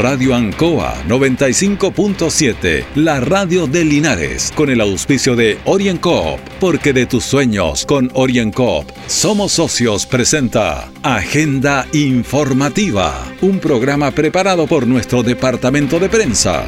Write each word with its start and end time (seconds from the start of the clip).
Radio 0.00 0.34
Ancoa 0.34 0.94
95.7, 1.06 2.86
la 2.94 3.20
radio 3.20 3.66
de 3.66 3.84
Linares, 3.84 4.50
con 4.56 4.70
el 4.70 4.80
auspicio 4.80 5.36
de 5.36 5.58
OrienCoop, 5.66 6.40
porque 6.58 6.94
de 6.94 7.04
tus 7.04 7.22
sueños 7.22 7.84
con 7.84 8.10
OrienCoop 8.14 8.90
somos 9.06 9.52
socios 9.52 10.06
presenta 10.06 10.90
Agenda 11.02 11.86
Informativa, 11.92 13.26
un 13.42 13.58
programa 13.58 14.10
preparado 14.10 14.66
por 14.66 14.86
nuestro 14.86 15.22
departamento 15.22 15.98
de 15.98 16.08
prensa. 16.08 16.64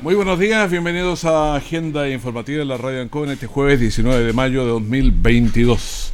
Muy 0.00 0.14
buenos 0.14 0.38
días, 0.38 0.70
bienvenidos 0.70 1.24
a 1.24 1.56
Agenda 1.56 2.08
Informativa 2.08 2.60
de 2.60 2.66
la 2.66 2.76
Radio 2.76 3.02
Ancoa 3.02 3.24
en 3.24 3.32
este 3.32 3.48
jueves 3.48 3.80
19 3.80 4.22
de 4.22 4.32
mayo 4.32 4.62
de 4.62 4.70
2022. 4.70 6.12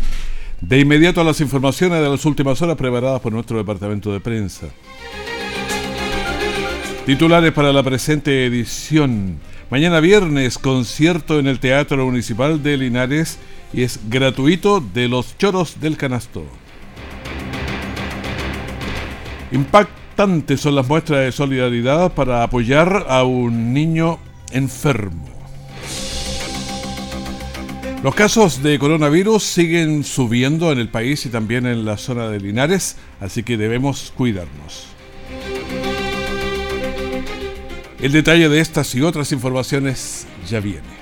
De 0.63 0.79
inmediato 0.79 1.21
a 1.21 1.25
las 1.25 1.41
informaciones 1.41 2.01
de 2.01 2.09
las 2.09 2.25
últimas 2.25 2.63
horas 2.63 2.77
preparadas 2.77 3.21
por 3.21 3.33
nuestro 3.33 3.59
departamento 3.59 4.13
de 4.13 4.21
prensa. 4.21 4.69
Titulares 7.05 7.53
para 7.53 7.73
la 7.73 7.83
presente 7.83 8.47
edición. 8.47 9.41
Mañana 9.71 9.99
viernes, 9.99 10.59
concierto 10.59 11.41
en 11.41 11.49
el 11.49 11.59
Teatro 11.59 12.07
Municipal 12.07 12.63
de 12.63 12.77
Linares 12.77 13.41
y 13.73 13.83
es 13.83 13.99
gratuito 14.09 14.81
de 14.81 15.09
los 15.09 15.37
choros 15.37 15.81
del 15.81 15.97
canasto. 15.97 16.45
Impactantes 19.51 20.61
son 20.61 20.77
las 20.77 20.87
muestras 20.87 21.25
de 21.25 21.33
solidaridad 21.33 22.15
para 22.15 22.45
apoyar 22.45 23.07
a 23.09 23.25
un 23.25 23.75
niño 23.75 24.21
enfermo. 24.53 25.42
Los 28.03 28.17
casos 28.17 28.65
de 28.65 28.81
coronavirus 28.81 29.45
siguen 29.45 30.03
subiendo 30.03 30.73
en 30.73 30.81
el 30.81 30.89
país 30.89 31.25
y 31.25 31.29
también 31.29 31.67
en 31.67 31.85
la 31.85 31.97
zona 31.97 32.29
de 32.29 32.41
Linares, 32.41 32.97
así 33.21 33.45
que 33.45 33.57
debemos 33.57 34.13
cuidarnos. 34.17 34.87
El 38.01 38.11
detalle 38.11 38.49
de 38.49 38.59
estas 38.59 38.93
y 38.97 39.03
otras 39.03 39.31
informaciones 39.31 40.27
ya 40.49 40.59
viene. 40.59 41.02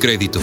crédito. 0.01 0.41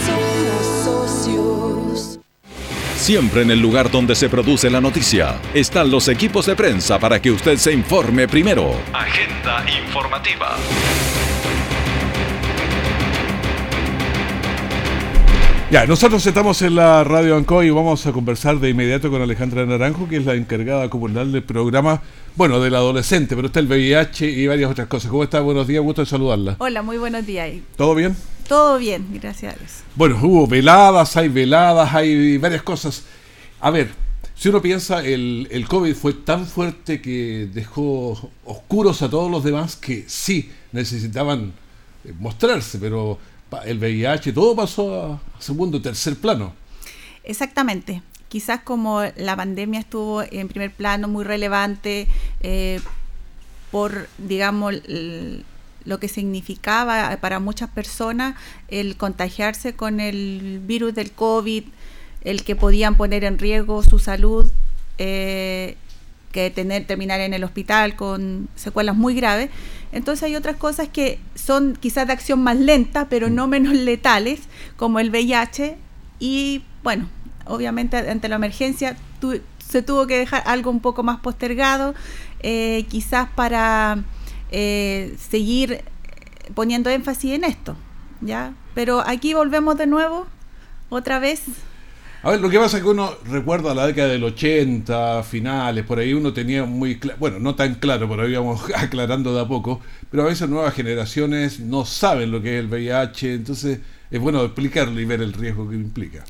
Siempre 2.95 3.41
en 3.41 3.51
el 3.51 3.59
lugar 3.59 3.91
donde 3.91 4.15
se 4.15 4.29
produce 4.29 4.69
la 4.69 4.81
noticia 4.81 5.39
están 5.53 5.91
los 5.91 6.07
equipos 6.07 6.45
de 6.45 6.55
prensa 6.55 6.97
para 6.97 7.21
que 7.21 7.29
usted 7.29 7.57
se 7.57 7.73
informe 7.73 8.27
primero. 8.27 8.71
Agenda 8.93 9.65
informativa. 9.81 10.55
Ya, 15.71 15.85
nosotros 15.85 16.25
estamos 16.25 16.61
en 16.63 16.75
la 16.75 17.03
Radio 17.03 17.35
Ancoa 17.35 17.63
y 17.63 17.69
vamos 17.69 18.05
a 18.07 18.11
conversar 18.11 18.59
de 18.59 18.69
inmediato 18.69 19.11
con 19.11 19.21
Alejandra 19.21 19.65
Naranjo, 19.67 20.07
que 20.09 20.17
es 20.17 20.25
la 20.25 20.33
encargada 20.33 20.89
comunal 20.89 21.31
del 21.31 21.43
programa, 21.43 22.01
bueno, 22.35 22.59
del 22.59 22.73
adolescente, 22.73 23.35
pero 23.35 23.47
está 23.47 23.59
el 23.59 23.67
VIH 23.67 24.31
y 24.31 24.47
varias 24.47 24.71
otras 24.71 24.87
cosas. 24.87 25.11
¿Cómo 25.11 25.23
está? 25.23 25.41
Buenos 25.41 25.67
días, 25.67 25.83
gusto 25.83 26.01
de 26.01 26.07
saludarla. 26.07 26.55
Hola, 26.57 26.81
muy 26.81 26.97
buenos 26.97 27.23
días. 27.25 27.51
¿Todo 27.75 27.93
bien? 27.93 28.15
Todo 28.49 28.77
bien, 28.79 29.07
gracias 29.13 29.53
a 29.53 29.57
Dios. 29.57 29.71
Bueno, 29.95 30.19
hubo 30.21 30.47
veladas, 30.47 31.15
hay 31.15 31.29
veladas, 31.29 31.93
hay 31.93 32.37
varias 32.37 32.63
cosas. 32.63 33.03
A 33.61 33.69
ver, 33.69 33.91
si 34.35 34.49
uno 34.49 34.61
piensa, 34.61 35.05
el, 35.05 35.47
el 35.51 35.67
COVID 35.67 35.93
fue 35.95 36.13
tan 36.13 36.45
fuerte 36.47 36.99
que 37.01 37.47
dejó 37.53 38.31
oscuros 38.45 39.01
a 39.03 39.09
todos 39.09 39.29
los 39.29 39.43
demás 39.43 39.75
que 39.75 40.03
sí 40.07 40.51
necesitaban 40.71 41.53
eh, 42.03 42.13
mostrarse, 42.19 42.79
pero 42.79 43.19
el 43.65 43.77
VIH, 43.77 44.33
todo 44.33 44.55
pasó 44.55 44.99
a, 45.01 45.13
a 45.13 45.41
segundo, 45.41 45.81
tercer 45.81 46.15
plano. 46.15 46.53
Exactamente. 47.23 48.01
Quizás 48.29 48.61
como 48.61 49.01
la 49.17 49.35
pandemia 49.35 49.79
estuvo 49.79 50.23
en 50.23 50.47
primer 50.47 50.71
plano, 50.71 51.07
muy 51.07 51.23
relevante, 51.23 52.07
eh, 52.41 52.79
por, 53.71 54.07
digamos, 54.17 54.73
el- 54.73 55.45
lo 55.85 55.99
que 55.99 56.07
significaba 56.07 57.17
para 57.21 57.39
muchas 57.39 57.69
personas 57.69 58.35
el 58.67 58.95
contagiarse 58.97 59.73
con 59.73 59.99
el 59.99 60.61
virus 60.65 60.93
del 60.93 61.11
COVID, 61.11 61.63
el 62.23 62.43
que 62.43 62.55
podían 62.55 62.95
poner 62.95 63.23
en 63.23 63.37
riesgo 63.39 63.81
su 63.83 63.97
salud, 63.99 64.51
eh, 64.97 65.75
que 66.31 66.51
tener, 66.51 66.85
terminar 66.85 67.21
en 67.21 67.33
el 67.33 67.43
hospital 67.43 67.95
con 67.95 68.49
secuelas 68.55 68.95
muy 68.95 69.15
graves. 69.15 69.49
Entonces 69.91 70.23
hay 70.23 70.35
otras 70.35 70.57
cosas 70.57 70.87
que 70.89 71.19
son 71.33 71.75
quizás 71.79 72.05
de 72.05 72.13
acción 72.13 72.43
más 72.43 72.57
lenta, 72.57 73.07
pero 73.09 73.29
no 73.29 73.47
menos 73.47 73.73
letales, 73.73 74.41
como 74.77 74.99
el 74.99 75.09
VIH. 75.09 75.77
Y 76.19 76.61
bueno, 76.83 77.09
obviamente 77.45 77.97
ante 77.97 78.27
la 78.27 78.35
emergencia 78.35 78.95
tu- 79.19 79.39
se 79.65 79.81
tuvo 79.81 80.05
que 80.05 80.17
dejar 80.17 80.43
algo 80.45 80.69
un 80.69 80.81
poco 80.81 81.01
más 81.03 81.19
postergado, 81.21 81.95
eh, 82.41 82.85
quizás 82.89 83.27
para 83.35 84.03
eh, 84.51 85.15
seguir 85.29 85.83
poniendo 86.53 86.89
énfasis 86.89 87.33
en 87.33 87.43
esto, 87.43 87.75
¿ya? 88.21 88.53
Pero 88.73 89.01
aquí 89.05 89.33
volvemos 89.33 89.77
de 89.77 89.87
nuevo, 89.87 90.27
otra 90.89 91.19
vez, 91.19 91.43
A 92.21 92.31
ver, 92.31 92.41
lo 92.41 92.49
que 92.49 92.59
pasa 92.59 92.77
es 92.77 92.83
que 92.83 92.89
uno 92.89 93.13
recuerda 93.25 93.73
la 93.73 93.87
década 93.87 94.09
del 94.09 94.23
80, 94.23 95.23
finales, 95.23 95.85
por 95.85 95.99
ahí 95.99 96.13
uno 96.13 96.33
tenía 96.33 96.65
muy 96.65 96.99
claro, 96.99 97.17
bueno, 97.19 97.39
no 97.39 97.55
tan 97.55 97.75
claro, 97.75 98.09
pero 98.09 98.27
íbamos 98.27 98.61
aclarando 98.75 99.33
de 99.33 99.41
a 99.41 99.47
poco, 99.47 99.79
pero 100.11 100.23
a 100.23 100.25
veces 100.25 100.49
nuevas 100.49 100.73
generaciones 100.73 101.59
no 101.59 101.85
saben 101.85 102.31
lo 102.31 102.41
que 102.41 102.57
es 102.57 102.59
el 102.59 102.67
VIH, 102.67 103.33
entonces 103.35 103.79
es 104.11 104.19
bueno 104.19 104.43
explicarlo 104.43 104.99
y 104.99 105.05
ver 105.05 105.21
el 105.21 105.33
riesgo 105.33 105.69
que 105.69 105.75
implica. 105.75 106.25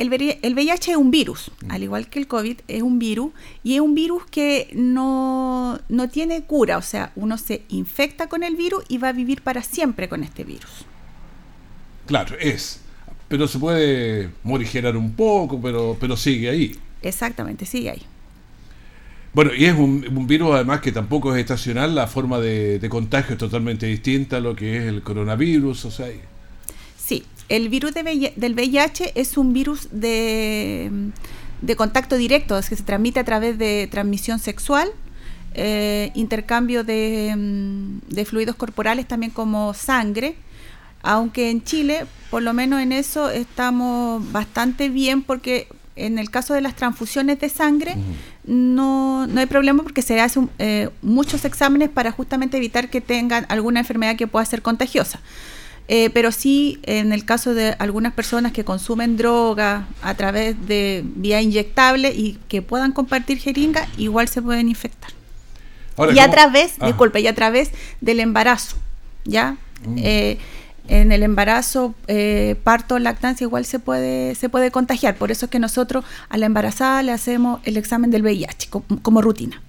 El, 0.00 0.08
VIH 0.08 0.92
es 0.92 0.96
un 0.96 1.10
virus, 1.10 1.50
al 1.68 1.82
igual 1.82 2.08
que 2.08 2.18
el 2.18 2.26
COVID, 2.26 2.60
es 2.68 2.80
un 2.80 2.98
virus 2.98 3.32
y 3.62 3.74
es 3.74 3.80
un 3.82 3.94
virus 3.94 4.22
que 4.30 4.70
no, 4.72 5.78
no 5.90 6.08
tiene 6.08 6.40
cura, 6.44 6.78
o 6.78 6.82
sea, 6.82 7.12
uno 7.16 7.36
se 7.36 7.64
infecta 7.68 8.26
con 8.26 8.42
el 8.42 8.56
virus 8.56 8.82
y 8.88 8.96
va 8.96 9.08
a 9.08 9.12
vivir 9.12 9.42
para 9.42 9.62
siempre 9.62 10.08
con 10.08 10.24
este 10.24 10.42
virus. 10.42 10.86
Claro, 12.06 12.34
es, 12.40 12.80
pero 13.28 13.46
se 13.46 13.58
puede 13.58 14.30
morigerar 14.42 14.96
un 14.96 15.12
poco, 15.12 15.60
pero, 15.60 15.94
pero 16.00 16.16
sigue 16.16 16.48
ahí. 16.48 16.78
Exactamente, 17.02 17.66
sigue 17.66 17.90
ahí. 17.90 18.02
Bueno, 19.34 19.50
y 19.54 19.66
es 19.66 19.74
un, 19.74 20.06
un 20.16 20.26
virus 20.26 20.54
además 20.54 20.80
que 20.80 20.92
tampoco 20.92 21.34
es 21.34 21.40
estacional, 21.42 21.94
la 21.94 22.06
forma 22.06 22.40
de, 22.40 22.78
de 22.78 22.88
contagio 22.88 23.34
es 23.34 23.38
totalmente 23.38 23.84
distinta 23.84 24.38
a 24.38 24.40
lo 24.40 24.56
que 24.56 24.78
es 24.78 24.84
el 24.84 25.02
coronavirus, 25.02 25.84
o 25.84 25.90
sea, 25.90 26.06
el 27.50 27.68
virus 27.68 27.92
de 27.92 28.02
VIH 28.02 28.32
del 28.36 28.54
VIH 28.54 29.12
es 29.16 29.36
un 29.36 29.52
virus 29.52 29.88
de, 29.90 30.90
de 31.60 31.76
contacto 31.76 32.16
directo, 32.16 32.56
es 32.56 32.68
que 32.68 32.76
se 32.76 32.84
transmite 32.84 33.20
a 33.20 33.24
través 33.24 33.58
de 33.58 33.88
transmisión 33.90 34.38
sexual, 34.38 34.88
eh, 35.54 36.12
intercambio 36.14 36.84
de, 36.84 37.34
mm, 37.36 38.14
de 38.14 38.24
fluidos 38.24 38.54
corporales 38.54 39.06
también 39.06 39.32
como 39.32 39.74
sangre, 39.74 40.36
aunque 41.02 41.50
en 41.50 41.64
Chile, 41.64 42.06
por 42.30 42.42
lo 42.42 42.54
menos 42.54 42.80
en 42.80 42.92
eso, 42.92 43.30
estamos 43.30 44.30
bastante 44.30 44.88
bien 44.88 45.22
porque 45.22 45.66
en 45.96 46.18
el 46.18 46.30
caso 46.30 46.54
de 46.54 46.60
las 46.60 46.76
transfusiones 46.76 47.40
de 47.40 47.48
sangre 47.48 47.96
no, 48.44 49.26
no 49.26 49.40
hay 49.40 49.46
problema 49.46 49.82
porque 49.82 50.02
se 50.02 50.20
hacen 50.20 50.48
eh, 50.58 50.88
muchos 51.02 51.44
exámenes 51.44 51.88
para 51.88 52.12
justamente 52.12 52.56
evitar 52.56 52.90
que 52.90 53.00
tengan 53.00 53.44
alguna 53.48 53.80
enfermedad 53.80 54.16
que 54.16 54.28
pueda 54.28 54.44
ser 54.44 54.62
contagiosa. 54.62 55.20
Eh, 55.92 56.08
pero 56.10 56.30
sí, 56.30 56.78
en 56.84 57.12
el 57.12 57.24
caso 57.24 57.52
de 57.52 57.74
algunas 57.80 58.12
personas 58.12 58.52
que 58.52 58.62
consumen 58.64 59.16
droga 59.16 59.88
a 60.02 60.14
través 60.14 60.54
de 60.68 61.02
vía 61.16 61.42
inyectable 61.42 62.12
y 62.14 62.38
que 62.46 62.62
puedan 62.62 62.92
compartir 62.92 63.38
jeringa, 63.38 63.88
igual 63.98 64.28
se 64.28 64.40
pueden 64.40 64.68
infectar. 64.68 65.10
Ahora, 65.96 66.12
y 66.12 66.20
a 66.20 66.30
través, 66.30 66.74
Ajá. 66.78 66.86
disculpe, 66.86 67.20
y 67.20 67.26
a 67.26 67.34
través 67.34 67.72
del 68.00 68.20
embarazo, 68.20 68.76
¿ya? 69.24 69.56
Mm. 69.84 69.96
Eh, 69.98 70.38
en 70.86 71.10
el 71.10 71.24
embarazo, 71.24 71.94
eh, 72.06 72.54
parto, 72.62 72.98
lactancia, 73.00 73.44
igual 73.44 73.64
se 73.64 73.80
puede, 73.80 74.36
se 74.36 74.48
puede 74.48 74.70
contagiar. 74.70 75.16
Por 75.16 75.32
eso 75.32 75.46
es 75.46 75.50
que 75.50 75.58
nosotros 75.58 76.04
a 76.28 76.36
la 76.38 76.46
embarazada 76.46 77.02
le 77.02 77.10
hacemos 77.10 77.60
el 77.64 77.76
examen 77.76 78.12
del 78.12 78.22
VIH 78.22 78.68
co- 78.70 78.84
como, 79.02 79.22
rutina. 79.22 79.60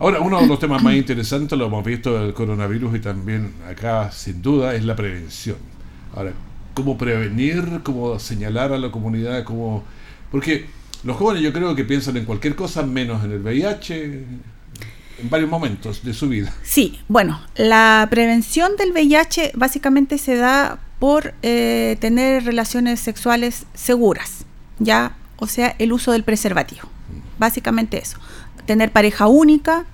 Ahora, 0.00 0.20
uno 0.20 0.40
de 0.40 0.46
los 0.46 0.58
temas 0.58 0.82
más 0.82 0.94
interesantes, 0.94 1.58
lo 1.58 1.66
hemos 1.66 1.84
visto 1.84 2.18
del 2.18 2.32
coronavirus 2.32 2.96
y 2.96 3.00
también 3.00 3.52
acá, 3.68 4.10
sin 4.10 4.40
duda, 4.40 4.74
es 4.74 4.82
la 4.82 4.96
prevención. 4.96 5.58
Ahora, 6.16 6.32
¿cómo 6.72 6.96
prevenir? 6.96 7.80
¿Cómo 7.82 8.18
señalar 8.18 8.72
a 8.72 8.78
la 8.78 8.90
comunidad? 8.90 9.44
¿Cómo... 9.44 9.84
Porque 10.30 10.64
Los 11.04 11.18
jóvenes 11.18 11.42
yo 11.42 11.52
creo 11.52 11.74
que 11.76 11.84
piensan 11.84 12.16
en 12.16 12.24
cualquier 12.24 12.56
cosa 12.56 12.82
menos 12.82 13.22
en 13.24 13.32
el 13.32 13.40
VIH 13.40 14.04
en 15.20 15.28
varios 15.28 15.50
momentos 15.50 16.02
de 16.02 16.14
su 16.14 16.30
vida. 16.30 16.50
Sí, 16.62 16.98
bueno, 17.08 17.38
la 17.54 18.08
prevención 18.10 18.76
del 18.78 18.92
VIH 18.92 19.52
básicamente 19.54 20.16
se 20.16 20.36
da 20.36 20.78
por 20.98 21.34
eh, 21.42 21.98
tener 22.00 22.44
relaciones 22.44 23.00
sexuales 23.00 23.66
seguras, 23.74 24.46
¿ya? 24.78 25.14
O 25.36 25.46
sea, 25.46 25.74
el 25.78 25.92
uso 25.92 26.12
del 26.12 26.24
preservativo. 26.24 26.88
Básicamente 27.38 27.98
eso. 27.98 28.18
Tener 28.70 28.92
pareja 28.92 29.26
única 29.26 29.84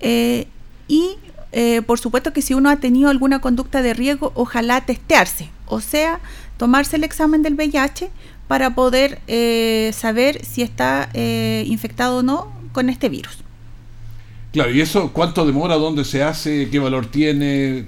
eh, 0.00 0.46
y, 0.88 1.16
eh, 1.52 1.82
por 1.82 1.98
supuesto, 1.98 2.32
que 2.32 2.40
si 2.40 2.54
uno 2.54 2.70
ha 2.70 2.76
tenido 2.76 3.10
alguna 3.10 3.42
conducta 3.42 3.82
de 3.82 3.92
riesgo, 3.92 4.32
ojalá 4.34 4.80
testearse. 4.80 5.50
O 5.66 5.82
sea, 5.82 6.18
tomarse 6.56 6.96
el 6.96 7.04
examen 7.04 7.42
del 7.42 7.56
VIH 7.56 8.08
para 8.48 8.74
poder 8.74 9.20
saber 9.92 10.42
si 10.46 10.62
está 10.62 11.10
infectado 11.66 12.20
o 12.20 12.22
no 12.22 12.50
con 12.72 12.88
este 12.88 13.10
virus. 13.10 13.44
Claro, 14.54 14.70
¿y 14.70 14.80
eso 14.80 15.12
cuánto 15.12 15.44
demora? 15.44 15.74
¿Dónde 15.74 16.06
se 16.06 16.22
hace? 16.22 16.70
¿Qué 16.70 16.78
valor 16.78 17.04
tiene? 17.04 17.84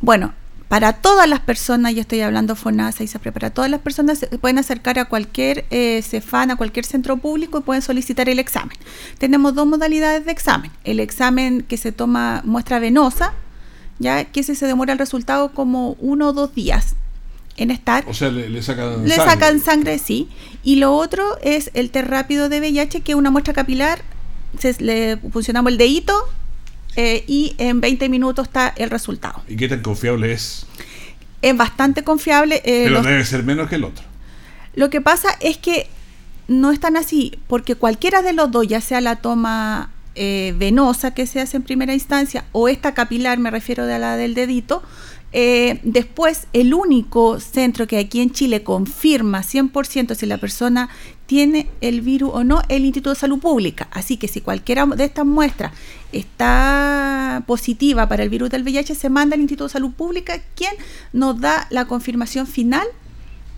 Bueno, 0.00 0.32
para 0.68 0.94
todas 0.94 1.28
las 1.28 1.40
personas, 1.40 1.94
yo 1.94 2.00
estoy 2.00 2.22
hablando 2.22 2.56
FONASA 2.56 3.04
y 3.04 3.06
SAPRE, 3.06 3.30
para 3.30 3.50
todas 3.50 3.70
las 3.70 3.80
personas 3.80 4.18
se 4.18 4.26
pueden 4.38 4.58
acercar 4.58 4.98
a 4.98 5.04
cualquier 5.04 5.64
eh, 5.70 6.02
CEFAN, 6.02 6.50
a 6.50 6.56
cualquier 6.56 6.84
centro 6.84 7.16
público 7.18 7.58
y 7.58 7.62
pueden 7.62 7.82
solicitar 7.82 8.28
el 8.28 8.40
examen. 8.40 8.76
Tenemos 9.18 9.54
dos 9.54 9.66
modalidades 9.66 10.24
de 10.24 10.32
examen. 10.32 10.72
El 10.82 10.98
examen 10.98 11.62
que 11.62 11.76
se 11.76 11.92
toma 11.92 12.42
muestra 12.44 12.80
venosa, 12.80 13.32
ya 14.00 14.24
que 14.24 14.40
ese 14.40 14.56
se 14.56 14.66
demora 14.66 14.92
el 14.92 14.98
resultado 14.98 15.52
como 15.52 15.92
uno 16.00 16.28
o 16.28 16.32
dos 16.32 16.52
días 16.52 16.96
en 17.56 17.70
estar. 17.70 18.04
O 18.08 18.14
sea, 18.14 18.30
le, 18.30 18.60
sacan 18.60 19.04
le 19.04 19.14
sangre. 19.14 19.32
sacan 19.32 19.60
sangre, 19.60 19.98
sí. 19.98 20.28
Y 20.64 20.76
lo 20.76 20.94
otro 20.94 21.38
es 21.42 21.70
el 21.74 21.90
test 21.90 22.08
rápido 22.08 22.48
de 22.48 22.58
VIH, 22.58 23.02
que 23.02 23.12
es 23.12 23.16
una 23.16 23.30
muestra 23.30 23.54
capilar. 23.54 24.02
Se, 24.58 24.74
le 24.82 25.16
funcionamos 25.16 25.70
el 25.70 25.78
dedito 25.78 26.12
eh, 26.96 27.24
y 27.26 27.54
en 27.58 27.80
20 27.80 28.08
minutos 28.08 28.46
está 28.46 28.72
el 28.76 28.90
resultado. 28.90 29.42
¿Y 29.48 29.56
qué 29.56 29.68
tan 29.68 29.82
confiable 29.82 30.32
es? 30.32 30.66
Es 31.42 31.56
bastante 31.56 32.02
confiable. 32.02 32.56
Eh, 32.64 32.84
Pero 32.84 33.02
debe 33.02 33.24
ser 33.24 33.42
menos 33.42 33.68
que 33.68 33.76
el 33.76 33.84
otro. 33.84 34.04
Lo 34.74 34.90
que 34.90 35.00
pasa 35.00 35.28
es 35.40 35.58
que 35.58 35.88
no 36.48 36.70
es 36.70 36.80
tan 36.80 36.96
así, 36.96 37.38
porque 37.48 37.74
cualquiera 37.74 38.22
de 38.22 38.32
los 38.32 38.50
dos, 38.50 38.66
ya 38.66 38.80
sea 38.80 39.00
la 39.00 39.16
toma 39.16 39.90
eh, 40.14 40.54
venosa 40.56 41.12
que 41.12 41.26
se 41.26 41.40
hace 41.40 41.58
en 41.58 41.62
primera 41.62 41.92
instancia 41.92 42.44
o 42.52 42.68
esta 42.68 42.94
capilar, 42.94 43.38
me 43.38 43.50
refiero 43.50 43.84
a 43.84 43.98
la 43.98 44.16
del 44.16 44.34
dedito, 44.34 44.82
eh, 45.32 45.80
después, 45.82 46.46
el 46.52 46.72
único 46.72 47.40
centro 47.40 47.86
que 47.86 47.98
aquí 47.98 48.20
en 48.20 48.30
Chile 48.30 48.62
confirma 48.62 49.42
100% 49.42 50.14
si 50.14 50.24
la 50.24 50.38
persona 50.38 50.88
tiene 51.26 51.68
el 51.80 52.00
virus 52.00 52.30
o 52.32 52.44
no, 52.44 52.62
el 52.68 52.84
Instituto 52.84 53.10
de 53.10 53.16
Salud 53.16 53.38
Pública. 53.38 53.88
Así 53.90 54.16
que 54.16 54.28
si 54.28 54.40
cualquiera 54.40 54.86
de 54.86 55.04
estas 55.04 55.26
muestras 55.26 55.72
está 56.12 57.42
positiva 57.46 58.08
para 58.08 58.22
el 58.22 58.30
virus 58.30 58.50
del 58.50 58.62
VIH, 58.62 58.94
se 58.94 59.10
manda 59.10 59.34
al 59.34 59.40
Instituto 59.40 59.64
de 59.64 59.72
Salud 59.72 59.92
Pública, 59.92 60.40
quien 60.54 60.72
nos 61.12 61.40
da 61.40 61.66
la 61.70 61.86
confirmación 61.86 62.46
final 62.46 62.86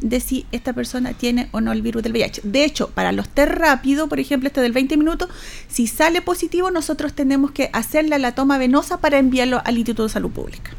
de 0.01 0.21
si 0.21 0.47
esta 0.53 0.73
persona 0.73 1.13
tiene 1.13 1.49
o 1.51 1.61
no 1.61 1.73
el 1.73 1.83
virus 1.83 2.03
del 2.03 2.13
VIH. 2.13 2.43
De 2.45 2.65
hecho, 2.65 2.91
para 2.91 3.13
los 3.13 3.29
test 3.29 3.53
rápidos, 3.53 4.09
por 4.09 4.21
ejemplo, 4.21 4.47
este 4.47 4.61
del 4.61 4.73
20 4.73 4.97
minutos, 4.97 5.29
si 5.69 5.87
sale 5.87 6.23
positivo, 6.23 6.71
nosotros 6.71 7.13
tenemos 7.13 7.51
que 7.51 7.69
hacerle 7.73 8.19
la 8.19 8.33
toma 8.33 8.59
venosa 8.59 9.01
para 9.01 9.19
enviarlo 9.19 9.61
al 9.65 9.77
Instituto 9.77 10.05
de 10.05 10.09
Salud 10.11 10.31
Pública. 10.31 10.71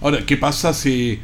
Ahora, 0.00 0.24
¿qué 0.26 0.36
pasa 0.36 0.74
si 0.74 1.20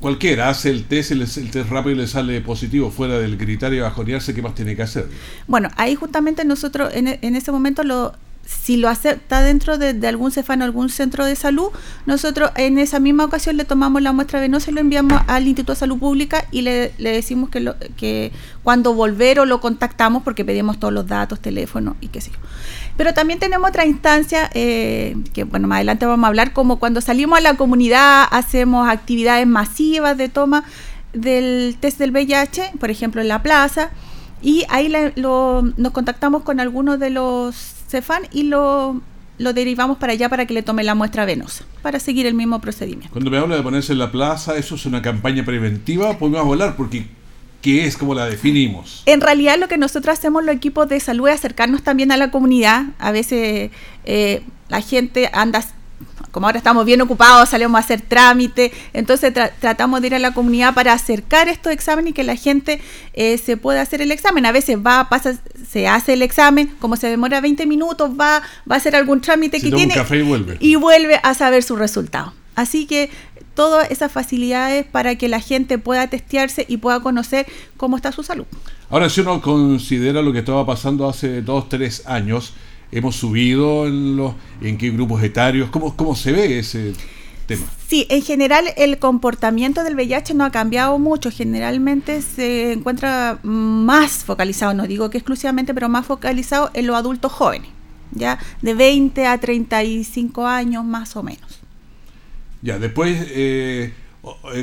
cualquiera 0.00 0.48
hace 0.48 0.70
el 0.70 0.84
test, 0.84 1.10
el, 1.12 1.22
el 1.22 1.50
test 1.50 1.70
rápido 1.70 1.96
y 1.96 1.98
le 1.98 2.06
sale 2.06 2.40
positivo 2.40 2.90
fuera 2.90 3.18
del 3.18 3.36
criterio 3.36 3.78
de 3.78 3.82
bajonearse? 3.88 4.34
¿Qué 4.34 4.42
más 4.42 4.54
tiene 4.54 4.76
que 4.76 4.82
hacer? 4.82 5.06
Bueno, 5.46 5.70
ahí 5.76 5.94
justamente 5.94 6.44
nosotros 6.44 6.90
en, 6.94 7.18
en 7.20 7.36
ese 7.36 7.52
momento 7.52 7.82
lo 7.82 8.14
si 8.48 8.78
lo 8.78 8.88
hace, 8.88 9.10
está 9.10 9.42
dentro 9.42 9.76
de, 9.76 9.94
algún 10.08 10.30
cefano, 10.30 10.64
algún 10.64 10.88
centro 10.88 11.26
de 11.26 11.36
salud, 11.36 11.68
nosotros 12.06 12.50
en 12.56 12.78
esa 12.78 12.98
misma 12.98 13.26
ocasión 13.26 13.58
le 13.58 13.66
tomamos 13.66 14.00
la 14.00 14.12
muestra 14.12 14.40
venosa 14.40 14.70
y 14.70 14.74
lo 14.74 14.80
enviamos 14.80 15.20
al 15.26 15.46
Instituto 15.46 15.72
de 15.72 15.78
Salud 15.78 15.98
Pública 15.98 16.46
y 16.50 16.62
le, 16.62 16.92
decimos 16.98 17.50
que, 17.50 17.60
lo, 17.60 17.76
que 17.98 18.32
cuando 18.62 18.94
volver 18.94 19.38
o 19.40 19.44
lo 19.44 19.60
contactamos 19.60 20.22
porque 20.22 20.46
pedimos 20.46 20.78
todos 20.78 20.94
los 20.94 21.06
datos, 21.06 21.40
teléfono 21.40 21.96
y 22.00 22.08
qué 22.08 22.22
sé 22.22 22.30
yo. 22.30 22.38
Pero 22.96 23.12
también 23.12 23.38
tenemos 23.38 23.68
otra 23.68 23.84
instancia 23.84 24.50
eh, 24.54 25.14
que, 25.34 25.44
bueno, 25.44 25.68
más 25.68 25.76
adelante 25.76 26.06
vamos 26.06 26.24
a 26.24 26.28
hablar, 26.28 26.54
como 26.54 26.78
cuando 26.78 27.02
salimos 27.02 27.38
a 27.38 27.42
la 27.42 27.54
comunidad, 27.54 28.24
hacemos 28.30 28.88
actividades 28.88 29.46
masivas 29.46 30.16
de 30.16 30.30
toma 30.30 30.64
del 31.12 31.76
test 31.80 31.98
del 31.98 32.12
VIH, 32.12 32.72
por 32.80 32.90
ejemplo, 32.90 33.20
en 33.20 33.28
la 33.28 33.42
plaza, 33.42 33.90
y 34.40 34.64
ahí 34.70 34.92
nos 35.16 35.92
contactamos 35.92 36.44
con 36.44 36.60
algunos 36.60 36.98
de 36.98 37.10
los 37.10 37.77
Cefan 37.88 38.22
y 38.32 38.44
lo, 38.44 39.00
lo 39.38 39.52
derivamos 39.52 39.98
para 39.98 40.12
allá 40.12 40.28
para 40.28 40.46
que 40.46 40.54
le 40.54 40.62
tome 40.62 40.84
la 40.84 40.94
muestra 40.94 41.24
venosa, 41.24 41.64
para 41.82 41.98
seguir 41.98 42.26
el 42.26 42.34
mismo 42.34 42.60
procedimiento. 42.60 43.10
Cuando 43.10 43.30
me 43.30 43.38
habla 43.38 43.56
de 43.56 43.62
ponerse 43.62 43.92
en 43.92 43.98
la 43.98 44.12
plaza, 44.12 44.56
¿eso 44.56 44.74
es 44.74 44.86
una 44.86 45.02
campaña 45.02 45.44
preventiva? 45.44 46.18
Podemos 46.18 46.44
volar 46.44 46.76
porque 46.76 47.06
¿qué 47.62 47.86
es? 47.86 47.96
¿Cómo 47.96 48.14
la 48.14 48.26
definimos? 48.26 49.02
En 49.06 49.20
realidad 49.20 49.58
lo 49.58 49.68
que 49.68 49.78
nosotros 49.78 50.18
hacemos 50.18 50.44
los 50.44 50.54
equipos 50.54 50.88
de 50.88 51.00
salud 51.00 51.28
es 51.28 51.34
acercarnos 51.34 51.82
también 51.82 52.12
a 52.12 52.16
la 52.16 52.30
comunidad. 52.30 52.86
A 52.98 53.10
veces 53.10 53.70
eh, 54.04 54.42
la 54.68 54.80
gente 54.80 55.30
anda 55.32 55.64
como 56.30 56.46
ahora 56.46 56.58
estamos 56.58 56.84
bien 56.84 57.00
ocupados, 57.00 57.48
salimos 57.48 57.76
a 57.76 57.80
hacer 57.80 58.00
trámite, 58.00 58.72
entonces 58.92 59.32
tratamos 59.60 60.00
de 60.00 60.08
ir 60.08 60.14
a 60.14 60.18
la 60.18 60.32
comunidad 60.32 60.74
para 60.74 60.92
acercar 60.92 61.48
estos 61.48 61.72
exámenes 61.72 62.10
y 62.10 62.14
que 62.14 62.24
la 62.24 62.36
gente 62.36 62.80
eh, 63.14 63.38
se 63.38 63.56
pueda 63.56 63.80
hacer 63.80 64.02
el 64.02 64.12
examen. 64.12 64.46
A 64.46 64.52
veces 64.52 64.78
va, 64.78 65.08
pasa, 65.08 65.38
se 65.68 65.88
hace 65.88 66.14
el 66.14 66.22
examen, 66.22 66.74
como 66.80 66.96
se 66.96 67.08
demora 67.08 67.40
20 67.40 67.66
minutos, 67.66 68.10
va, 68.10 68.42
va 68.70 68.74
a 68.74 68.78
hacer 68.78 68.96
algún 68.96 69.20
trámite 69.20 69.60
que 69.60 69.70
tiene 69.70 69.94
y 69.94 70.22
vuelve. 70.22 70.56
y 70.60 70.74
vuelve 70.76 71.20
a 71.22 71.34
saber 71.34 71.62
su 71.62 71.76
resultado. 71.76 72.32
Así 72.54 72.86
que 72.86 73.10
todas 73.54 73.90
esas 73.90 74.12
facilidades 74.12 74.86
para 74.86 75.16
que 75.16 75.28
la 75.28 75.40
gente 75.40 75.78
pueda 75.78 76.08
testearse 76.08 76.64
y 76.68 76.76
pueda 76.76 77.00
conocer 77.00 77.46
cómo 77.76 77.96
está 77.96 78.12
su 78.12 78.22
salud. 78.22 78.46
Ahora, 78.90 79.10
si 79.10 79.20
uno 79.20 79.40
considera 79.40 80.22
lo 80.22 80.32
que 80.32 80.38
estaba 80.38 80.64
pasando 80.64 81.08
hace 81.08 81.42
dos, 81.42 81.68
tres 81.68 82.06
años, 82.06 82.54
hemos 82.92 83.16
subido 83.16 83.86
en, 83.86 84.16
los, 84.16 84.34
en 84.60 84.78
qué 84.78 84.90
grupos 84.90 85.22
etarios, 85.22 85.70
¿cómo, 85.70 85.94
cómo 85.96 86.14
se 86.14 86.32
ve 86.32 86.58
ese 86.58 86.92
tema? 87.46 87.66
Sí, 87.86 88.06
en 88.10 88.22
general 88.22 88.66
el 88.76 88.98
comportamiento 88.98 89.84
del 89.84 89.94
VIH 89.94 90.34
no 90.34 90.44
ha 90.44 90.50
cambiado 90.50 90.98
mucho, 90.98 91.30
generalmente 91.30 92.22
se 92.22 92.72
encuentra 92.72 93.38
más 93.42 94.24
focalizado, 94.24 94.74
no 94.74 94.86
digo 94.86 95.10
que 95.10 95.18
exclusivamente, 95.18 95.74
pero 95.74 95.88
más 95.88 96.06
focalizado 96.06 96.70
en 96.74 96.86
los 96.86 96.96
adultos 96.96 97.32
jóvenes, 97.32 97.70
ya 98.12 98.38
de 98.62 98.74
20 98.74 99.26
a 99.26 99.38
35 99.38 100.46
años 100.46 100.84
más 100.84 101.16
o 101.16 101.22
menos. 101.22 101.60
Ya, 102.62 102.78
después... 102.78 103.16
Eh, 103.30 103.92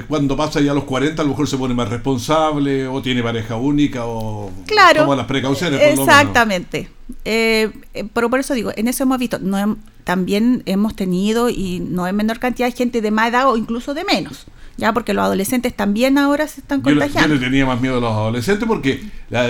cuando 0.07 0.35
pasa 0.35 0.61
ya 0.61 0.71
a 0.71 0.73
los 0.73 0.83
40 0.83 1.21
a 1.21 1.25
lo 1.25 1.31
mejor 1.31 1.47
se 1.47 1.57
pone 1.57 1.73
más 1.73 1.89
responsable 1.89 2.87
o 2.87 3.01
tiene 3.01 3.23
pareja 3.23 3.55
única 3.55 4.05
o 4.05 4.51
toma 4.95 5.15
las 5.15 5.25
precauciones. 5.25 5.81
exactamente. 5.81 6.89
Eh, 7.23 7.71
eh, 7.93 8.05
pero 8.13 8.29
por 8.29 8.39
eso 8.39 8.53
digo, 8.53 8.71
en 8.75 8.87
eso 8.87 9.03
hemos 9.03 9.17
visto, 9.19 9.39
no, 9.39 9.77
también 10.03 10.63
hemos 10.65 10.95
tenido 10.95 11.49
y 11.49 11.79
no 11.79 12.07
en 12.07 12.15
menor 12.15 12.39
cantidad 12.39 12.67
de 12.67 12.75
gente 12.75 13.01
de 13.01 13.11
más 13.11 13.29
edad 13.29 13.49
o 13.49 13.57
incluso 13.57 13.93
de 13.93 14.03
menos 14.03 14.47
ya 14.77 14.93
porque 14.93 15.13
los 15.13 15.23
adolescentes 15.23 15.73
también 15.73 16.17
ahora 16.17 16.47
se 16.47 16.61
están 16.61 16.81
contagiando. 16.81 17.35
Yo, 17.35 17.41
le 17.41 17.45
tenía 17.45 17.65
más 17.65 17.79
miedo 17.79 17.97
a 17.97 18.01
los 18.01 18.11
adolescentes 18.11 18.67
porque 18.67 19.01
la, 19.29 19.47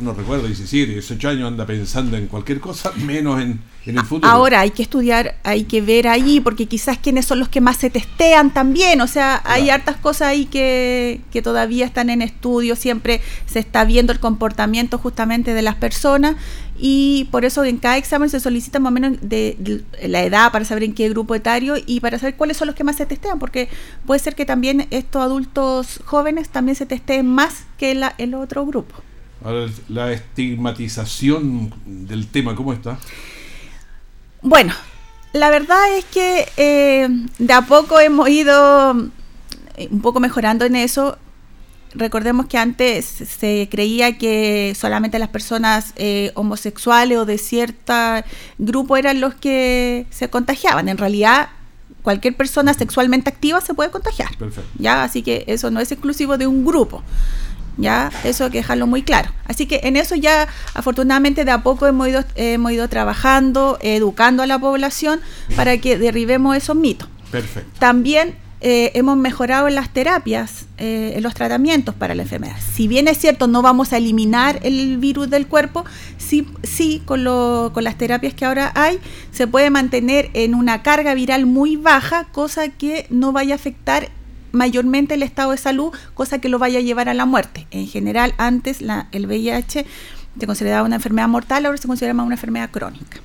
uno 0.00 0.12
recuerda 0.12 0.46
17, 0.46 0.92
18 0.92 1.28
años 1.28 1.48
anda 1.48 1.66
pensando 1.66 2.16
en 2.16 2.26
cualquier 2.26 2.60
cosa, 2.60 2.92
menos 2.96 3.40
en, 3.40 3.60
el 3.86 4.00
futuro. 4.04 4.30
Ahora 4.30 4.60
hay 4.60 4.70
que 4.70 4.82
estudiar, 4.82 5.36
hay 5.44 5.64
que 5.64 5.80
ver 5.80 6.08
ahí, 6.08 6.40
porque 6.40 6.66
quizás 6.66 6.98
quienes 6.98 7.24
son 7.24 7.38
los 7.38 7.48
que 7.48 7.62
más 7.62 7.78
se 7.78 7.88
testean 7.88 8.52
también, 8.52 9.00
o 9.00 9.06
sea, 9.06 9.40
hay 9.46 9.70
hartas 9.70 9.96
cosas 9.96 10.28
ahí 10.28 10.44
que, 10.44 11.22
que 11.32 11.40
todavía 11.40 11.86
están 11.86 12.10
en 12.10 12.20
estudio, 12.20 12.76
siempre 12.76 13.22
se 13.46 13.60
está 13.60 13.86
viendo 13.86 14.12
el 14.12 14.20
comportamiento 14.20 14.98
justamente 14.98 15.54
de 15.54 15.62
las 15.62 15.76
personas 15.76 16.36
y 16.78 17.28
por 17.32 17.46
eso 17.46 17.64
en 17.64 17.78
cada 17.78 17.96
examen 17.96 18.28
se 18.28 18.40
solicita 18.40 18.78
más 18.78 18.90
o 18.90 18.94
menos 18.94 19.18
de, 19.22 19.82
la 20.02 20.22
edad 20.22 20.52
para 20.52 20.66
saber 20.66 20.84
en 20.84 20.94
qué 20.94 21.08
grupo 21.08 21.34
etario 21.34 21.74
y 21.84 22.00
para 22.00 22.18
saber 22.18 22.36
cuáles 22.36 22.58
son 22.58 22.66
los 22.66 22.76
que 22.76 22.84
más 22.84 22.96
se 22.96 23.06
testean, 23.06 23.38
porque 23.38 23.68
puede 24.06 24.20
ser 24.20 24.34
que 24.34 24.44
también 24.44 24.86
estos 24.90 25.22
adultos 25.22 26.00
jóvenes 26.04 26.50
también 26.50 26.76
se 26.76 26.84
testeen 26.84 27.26
más 27.26 27.64
que 27.78 27.94
la, 27.94 28.14
el 28.18 28.34
otro 28.34 28.66
grupo. 28.66 28.94
Ahora, 29.44 29.66
la 29.88 30.12
estigmatización 30.12 31.72
del 31.86 32.26
tema, 32.26 32.54
¿cómo 32.54 32.72
está? 32.72 32.98
Bueno, 34.42 34.72
la 35.32 35.50
verdad 35.50 35.96
es 35.96 36.04
que 36.06 36.48
eh, 36.56 37.08
de 37.38 37.52
a 37.52 37.62
poco 37.62 38.00
hemos 38.00 38.28
ido 38.28 39.10
eh, 39.76 39.88
un 39.90 40.00
poco 40.00 40.20
mejorando 40.20 40.64
en 40.64 40.76
eso. 40.76 41.18
Recordemos 41.94 42.46
que 42.46 42.58
antes 42.58 43.06
se 43.06 43.68
creía 43.70 44.18
que 44.18 44.74
solamente 44.78 45.18
las 45.18 45.28
personas 45.28 45.94
eh, 45.96 46.32
homosexuales 46.34 47.18
o 47.18 47.24
de 47.24 47.38
cierto 47.38 47.94
grupo 48.58 48.96
eran 48.96 49.20
los 49.20 49.34
que 49.34 50.06
se 50.10 50.28
contagiaban. 50.28 50.88
En 50.88 50.98
realidad, 50.98 51.48
cualquier 52.02 52.36
persona 52.36 52.74
sexualmente 52.74 53.30
activa 53.30 53.60
se 53.60 53.74
puede 53.74 53.90
contagiar. 53.90 54.30
¿ya? 54.78 55.02
Así 55.02 55.22
que 55.22 55.44
eso 55.46 55.70
no 55.70 55.80
es 55.80 55.92
exclusivo 55.92 56.36
de 56.36 56.46
un 56.46 56.64
grupo. 56.64 57.02
¿Ya? 57.78 58.10
Eso 58.24 58.44
hay 58.44 58.50
que 58.50 58.58
dejarlo 58.58 58.86
muy 58.86 59.02
claro. 59.02 59.30
Así 59.46 59.66
que 59.66 59.80
en 59.84 59.96
eso 59.96 60.14
ya 60.14 60.46
afortunadamente 60.74 61.44
de 61.44 61.50
a 61.50 61.62
poco 61.62 61.86
hemos 61.86 62.08
ido, 62.08 62.24
hemos 62.34 62.72
ido 62.72 62.88
trabajando, 62.88 63.78
educando 63.80 64.42
a 64.42 64.46
la 64.46 64.58
población 64.58 65.20
para 65.56 65.78
que 65.78 65.98
derribemos 65.98 66.56
esos 66.56 66.76
mitos. 66.76 67.08
Perfecto. 67.30 67.70
También 67.78 68.36
eh, 68.60 68.90
hemos 68.94 69.16
mejorado 69.16 69.68
en 69.68 69.76
las 69.76 69.90
terapias, 69.90 70.66
eh, 70.78 71.12
en 71.14 71.22
los 71.22 71.34
tratamientos 71.34 71.94
para 71.94 72.16
la 72.16 72.22
enfermedad. 72.22 72.56
Si 72.74 72.88
bien 72.88 73.06
es 73.06 73.18
cierto, 73.18 73.46
no 73.46 73.62
vamos 73.62 73.92
a 73.92 73.98
eliminar 73.98 74.58
el 74.62 74.98
virus 74.98 75.30
del 75.30 75.46
cuerpo, 75.46 75.84
sí, 76.16 76.44
sí 76.64 77.00
con, 77.04 77.22
lo, 77.22 77.70
con 77.72 77.84
las 77.84 77.96
terapias 77.96 78.34
que 78.34 78.44
ahora 78.44 78.72
hay, 78.74 78.98
se 79.30 79.46
puede 79.46 79.70
mantener 79.70 80.30
en 80.34 80.56
una 80.56 80.82
carga 80.82 81.14
viral 81.14 81.46
muy 81.46 81.76
baja, 81.76 82.24
cosa 82.32 82.68
que 82.68 83.06
no 83.10 83.30
vaya 83.30 83.54
a 83.54 83.56
afectar 83.56 84.10
mayormente 84.52 85.14
el 85.14 85.22
estado 85.22 85.52
de 85.52 85.58
salud, 85.58 85.92
cosa 86.14 86.38
que 86.40 86.48
lo 86.48 86.58
vaya 86.58 86.78
a 86.78 86.82
llevar 86.82 87.08
a 87.08 87.14
la 87.14 87.26
muerte. 87.26 87.66
En 87.70 87.86
general, 87.86 88.34
antes 88.38 88.80
la, 88.80 89.08
el 89.12 89.26
VIH 89.26 89.86
se 90.38 90.46
consideraba 90.46 90.86
una 90.86 90.96
enfermedad 90.96 91.28
mortal, 91.28 91.66
ahora 91.66 91.78
se 91.78 91.88
considera 91.88 92.14
más 92.14 92.26
una 92.26 92.36
enfermedad 92.36 92.70
crónica. 92.70 93.18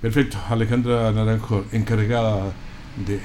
Perfecto, 0.00 0.38
Alejandra 0.48 1.10
Naranjo, 1.12 1.64
encargada 1.72 2.52
de, 3.06 3.20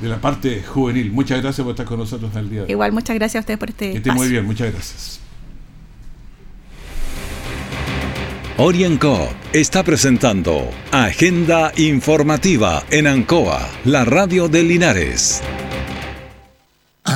de 0.00 0.08
la 0.08 0.20
parte 0.20 0.62
juvenil. 0.62 1.12
Muchas 1.12 1.40
gracias 1.42 1.64
por 1.64 1.72
estar 1.72 1.86
con 1.86 1.98
nosotros 1.98 2.34
el 2.36 2.50
día 2.50 2.60
de 2.60 2.64
hoy. 2.66 2.70
Igual, 2.72 2.92
muchas 2.92 3.14
gracias 3.14 3.36
a 3.36 3.40
ustedes 3.40 3.58
por 3.58 3.70
este 3.70 3.92
Que 3.92 3.98
esté 3.98 4.12
muy 4.12 4.28
bien, 4.28 4.44
muchas 4.44 4.72
gracias. 4.72 5.20
Orienco 8.60 9.28
está 9.52 9.84
presentando 9.84 10.68
Agenda 10.90 11.72
Informativa 11.76 12.82
en 12.90 13.06
Ancoa, 13.06 13.68
la 13.84 14.04
radio 14.04 14.48
de 14.48 14.64
Linares. 14.64 15.40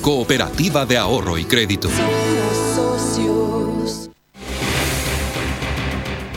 cooperativa 0.00 0.86
de 0.86 0.96
ahorro 0.96 1.36
y 1.38 1.44
crédito. 1.44 1.88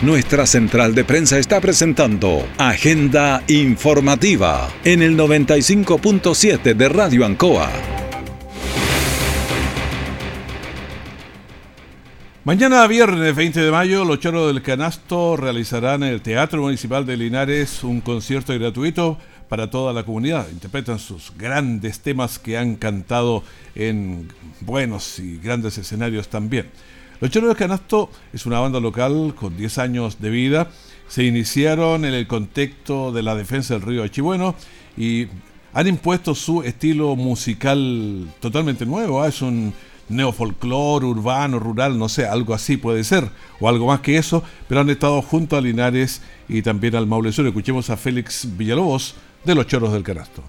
Nuestra 0.01 0.45
central 0.45 0.93
de 0.95 1.05
prensa 1.05 1.37
está 1.37 1.61
presentando 1.61 2.45
Agenda 2.57 3.41
Informativa 3.47 4.69
en 4.83 5.01
el 5.01 5.17
95.7 5.17 6.73
de 6.73 6.89
Radio 6.89 7.25
Ancoa. 7.25 7.71
Mañana 12.43 12.85
viernes 12.87 13.33
20 13.33 13.61
de 13.61 13.71
mayo, 13.71 14.03
los 14.03 14.19
Choros 14.19 14.53
del 14.53 14.61
Canasto 14.61 15.37
realizarán 15.37 16.03
en 16.03 16.09
el 16.09 16.21
Teatro 16.21 16.63
Municipal 16.63 17.05
de 17.05 17.15
Linares 17.15 17.85
un 17.85 18.01
concierto 18.01 18.53
gratuito 18.53 19.17
para 19.47 19.69
toda 19.69 19.93
la 19.93 20.03
comunidad. 20.03 20.47
Interpretan 20.51 20.99
sus 20.99 21.31
grandes 21.37 21.99
temas 21.99 22.39
que 22.39 22.57
han 22.57 22.75
cantado 22.75 23.43
en 23.75 24.29
buenos 24.61 25.19
y 25.19 25.37
grandes 25.37 25.77
escenarios 25.77 26.27
también. 26.29 26.69
Los 27.19 27.31
Choros 27.31 27.55
Canasto 27.55 28.09
es 28.33 28.45
una 28.45 28.59
banda 28.59 28.79
local 28.79 29.33
con 29.35 29.55
10 29.55 29.77
años 29.77 30.19
de 30.19 30.29
vida. 30.29 30.69
Se 31.07 31.23
iniciaron 31.23 32.05
en 32.05 32.13
el 32.13 32.27
contexto 32.27 33.11
de 33.11 33.23
la 33.23 33.35
defensa 33.35 33.75
del 33.75 33.83
río 33.83 34.03
Achibueno 34.03 34.55
y 34.97 35.27
han 35.73 35.87
impuesto 35.87 36.35
su 36.35 36.63
estilo 36.63 37.15
musical 37.15 38.27
totalmente 38.39 38.85
nuevo. 38.85 39.23
¿eh? 39.25 39.29
Es 39.29 39.41
un 39.41 39.73
neofolclor, 40.09 41.05
urbano, 41.05 41.59
rural, 41.59 41.97
no 41.97 42.09
sé, 42.09 42.25
algo 42.25 42.53
así 42.53 42.77
puede 42.77 43.03
ser, 43.03 43.29
o 43.59 43.69
algo 43.69 43.87
más 43.87 44.01
que 44.01 44.17
eso, 44.17 44.43
pero 44.67 44.81
han 44.81 44.89
estado 44.89 45.21
junto 45.21 45.55
a 45.55 45.61
Linares 45.61 46.21
y 46.49 46.61
también 46.61 46.95
al 46.95 47.07
Maule 47.07 47.31
Sur. 47.31 47.47
Escuchemos 47.47 47.89
a 47.89 47.97
Félix 47.97 48.47
Villalobos 48.57 49.15
de 49.43 49.55
Los 49.55 49.67
Choros 49.67 49.93
del 49.93 50.03
Canasto. 50.03 50.43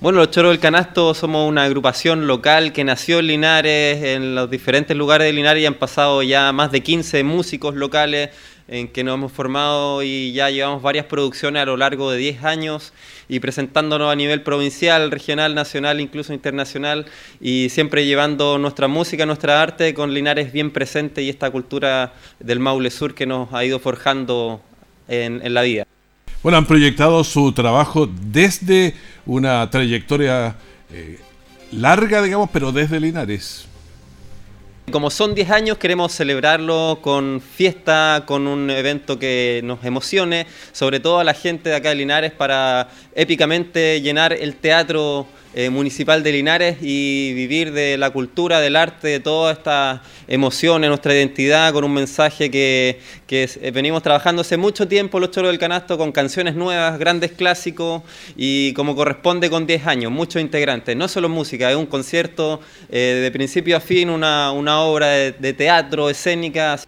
Bueno, 0.00 0.18
los 0.18 0.30
Choros 0.30 0.50
del 0.50 0.60
Canasto 0.60 1.14
somos 1.14 1.48
una 1.48 1.64
agrupación 1.64 2.26
local 2.26 2.72
que 2.74 2.84
nació 2.84 3.20
en 3.20 3.28
Linares, 3.28 4.02
en 4.04 4.34
los 4.34 4.50
diferentes 4.50 4.94
lugares 4.94 5.26
de 5.26 5.32
Linares 5.32 5.62
y 5.62 5.66
han 5.66 5.74
pasado 5.74 6.22
ya 6.22 6.52
más 6.52 6.70
de 6.70 6.82
15 6.82 7.24
músicos 7.24 7.74
locales 7.74 8.30
en 8.68 8.88
que 8.88 9.04
nos 9.04 9.14
hemos 9.14 9.32
formado 9.32 10.02
y 10.02 10.32
ya 10.32 10.50
llevamos 10.50 10.82
varias 10.82 11.06
producciones 11.06 11.62
a 11.62 11.66
lo 11.66 11.78
largo 11.78 12.10
de 12.10 12.18
10 12.18 12.44
años 12.44 12.92
y 13.28 13.40
presentándonos 13.40 14.12
a 14.12 14.16
nivel 14.16 14.42
provincial, 14.42 15.10
regional, 15.10 15.54
nacional, 15.54 16.00
incluso 16.00 16.34
internacional 16.34 17.06
y 17.40 17.68
siempre 17.70 18.04
llevando 18.04 18.58
nuestra 18.58 18.88
música, 18.88 19.24
nuestra 19.24 19.62
arte 19.62 19.94
con 19.94 20.12
Linares 20.12 20.52
bien 20.52 20.72
presente 20.72 21.22
y 21.22 21.30
esta 21.30 21.50
cultura 21.50 22.12
del 22.38 22.60
Maule 22.60 22.90
Sur 22.90 23.14
que 23.14 23.24
nos 23.24 23.52
ha 23.54 23.64
ido 23.64 23.78
forjando 23.78 24.60
en, 25.08 25.40
en 25.42 25.54
la 25.54 25.62
vida. 25.62 25.86
Bueno, 26.46 26.58
han 26.58 26.66
proyectado 26.66 27.24
su 27.24 27.50
trabajo 27.50 28.08
desde 28.08 28.94
una 29.26 29.68
trayectoria 29.68 30.54
eh, 30.92 31.18
larga, 31.72 32.22
digamos, 32.22 32.50
pero 32.52 32.70
desde 32.70 33.00
Linares. 33.00 33.66
Como 34.92 35.10
son 35.10 35.34
10 35.34 35.50
años, 35.50 35.78
queremos 35.78 36.12
celebrarlo 36.12 37.00
con 37.02 37.40
fiesta, 37.40 38.22
con 38.26 38.46
un 38.46 38.70
evento 38.70 39.18
que 39.18 39.60
nos 39.64 39.84
emocione, 39.84 40.46
sobre 40.70 41.00
todo 41.00 41.18
a 41.18 41.24
la 41.24 41.34
gente 41.34 41.70
de 41.70 41.74
acá 41.74 41.88
de 41.88 41.96
Linares, 41.96 42.30
para 42.30 42.90
épicamente 43.16 44.00
llenar 44.00 44.32
el 44.32 44.54
teatro 44.54 45.26
eh, 45.58 45.70
municipal 45.70 46.22
de 46.22 46.32
Linares 46.32 46.76
y 46.82 47.32
vivir 47.32 47.72
de 47.72 47.96
la 47.96 48.10
cultura, 48.10 48.60
del 48.60 48.76
arte, 48.76 49.08
de 49.08 49.20
toda 49.20 49.52
esta 49.52 50.02
emoción 50.28 50.82
nuestra 50.82 51.14
identidad, 51.14 51.72
con 51.72 51.82
un 51.82 51.94
mensaje 51.94 52.50
que, 52.50 53.00
eh, 53.30 53.70
venimos 53.72 54.02
trabajando 54.02 54.42
hace 54.42 54.58
mucho 54.58 54.86
tiempo, 54.86 55.18
Los 55.18 55.30
Choros 55.30 55.50
del 55.50 55.58
Canasto, 55.58 55.96
con 55.96 56.12
canciones 56.12 56.56
nuevas, 56.56 56.98
grandes 56.98 57.32
clásicos 57.32 58.02
y 58.36 58.74
como 58.74 58.94
corresponde 58.94 59.48
con 59.48 59.66
10 59.66 59.86
años, 59.86 60.12
muchos 60.12 60.42
integrantes, 60.42 60.94
no 60.94 61.08
solo 61.08 61.30
música, 61.30 61.70
es 61.70 61.76
un 61.76 61.86
concierto 61.86 62.60
eh, 62.90 63.20
de 63.22 63.30
principio 63.30 63.78
a 63.78 63.80
fin, 63.80 64.10
una, 64.10 64.52
obra 64.82 65.06
de 65.06 65.52
teatro, 65.54 66.10
escénica, 66.10 66.78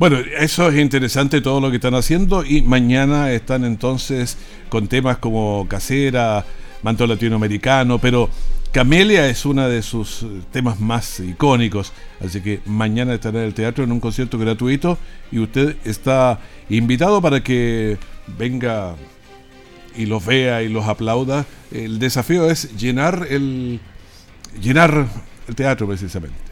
Bueno, 0.00 0.18
eso 0.36 0.68
es 0.68 0.80
interesante 0.80 1.40
todo 1.40 1.60
lo 1.60 1.70
que 1.70 1.76
están 1.76 1.94
haciendo 1.94 2.44
y 2.44 2.62
mañana 2.62 3.30
están 3.30 3.64
entonces 3.64 4.36
con 4.68 4.88
temas 4.88 5.18
como 5.18 5.68
Casera, 5.68 6.44
Manto 6.82 7.06
Latinoamericano, 7.06 7.98
pero 7.98 8.30
Camelia 8.72 9.28
es 9.28 9.44
uno 9.44 9.68
de 9.68 9.82
sus 9.82 10.22
eh, 10.22 10.26
temas 10.52 10.78
más 10.78 11.20
icónicos, 11.20 11.92
así 12.24 12.40
que 12.40 12.60
mañana 12.66 13.14
estará 13.14 13.40
en 13.40 13.46
el 13.46 13.54
teatro 13.54 13.82
en 13.84 13.92
un 13.92 14.00
concierto 14.00 14.38
gratuito 14.38 14.96
y 15.32 15.40
usted 15.40 15.76
está 15.84 16.38
invitado 16.68 17.20
para 17.20 17.42
que 17.42 17.98
venga 18.38 18.94
y 19.96 20.06
los 20.06 20.24
vea 20.24 20.62
y 20.62 20.68
los 20.68 20.86
aplauda. 20.86 21.46
El 21.72 21.98
desafío 21.98 22.48
es 22.50 22.76
llenar 22.76 23.26
el 23.28 23.80
llenar 24.60 25.08
el 25.48 25.54
teatro 25.54 25.86
precisamente. 25.86 26.50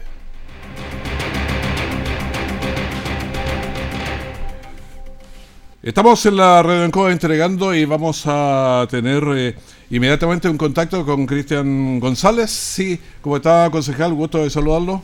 Estamos 5.81 6.25
en 6.25 6.35
la 6.35 6.59
Encoa 6.85 7.09
entregando 7.09 7.73
y 7.73 7.85
vamos 7.85 8.23
a 8.25 8.85
tener 8.91 9.23
eh, 9.33 9.55
inmediatamente 9.89 10.49
un 10.49 10.57
contacto 10.57 11.05
con 11.05 11.25
Cristian 11.25 11.99
González. 11.99 12.49
Sí, 12.49 12.99
¿cómo 13.21 13.37
está, 13.37 13.69
concejal? 13.71 14.13
Gusto 14.13 14.39
de 14.39 14.49
saludarlo. 14.49 15.01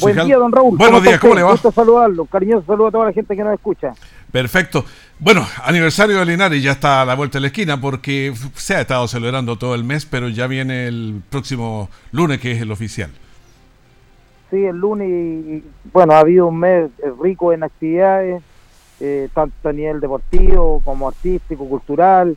Buen 0.00 0.26
día, 0.26 0.36
don 0.36 0.52
Raúl. 0.52 0.76
Buenos 0.76 1.02
días, 1.02 1.18
¿cómo 1.18 1.34
le 1.34 1.42
va? 1.42 1.52
Gusto 1.52 1.72
saludarlo. 1.72 2.26
Cariñoso 2.26 2.66
saludo 2.66 2.88
a 2.88 2.90
toda 2.90 3.06
la 3.06 3.12
gente 3.12 3.34
que 3.34 3.42
nos 3.42 3.54
escucha. 3.54 3.94
Perfecto. 4.30 4.84
Bueno, 5.18 5.46
aniversario 5.64 6.18
de 6.18 6.26
Linares 6.26 6.62
ya 6.62 6.72
está 6.72 7.02
a 7.02 7.04
la 7.06 7.14
vuelta 7.14 7.38
de 7.38 7.42
la 7.42 7.46
esquina 7.46 7.80
porque 7.80 8.34
se 8.54 8.74
ha 8.74 8.82
estado 8.82 9.08
celebrando 9.08 9.56
todo 9.56 9.74
el 9.74 9.84
mes, 9.84 10.04
pero 10.04 10.28
ya 10.28 10.46
viene 10.46 10.86
el 10.86 11.22
próximo 11.30 11.88
lunes 12.12 12.38
que 12.38 12.52
es 12.52 12.60
el 12.60 12.70
oficial. 12.70 13.10
Sí, 14.50 14.64
el 14.64 14.76
lunes, 14.76 15.08
y, 15.08 15.64
bueno, 15.92 16.12
ha 16.12 16.20
habido 16.20 16.46
un 16.46 16.58
mes 16.58 16.90
eh, 17.02 17.10
rico 17.20 17.52
en 17.52 17.62
actividades, 17.62 18.42
eh, 19.00 19.28
tanto 19.34 19.68
a 19.68 19.72
nivel 19.72 20.00
deportivo 20.00 20.80
como 20.84 21.08
artístico, 21.08 21.66
cultural, 21.68 22.36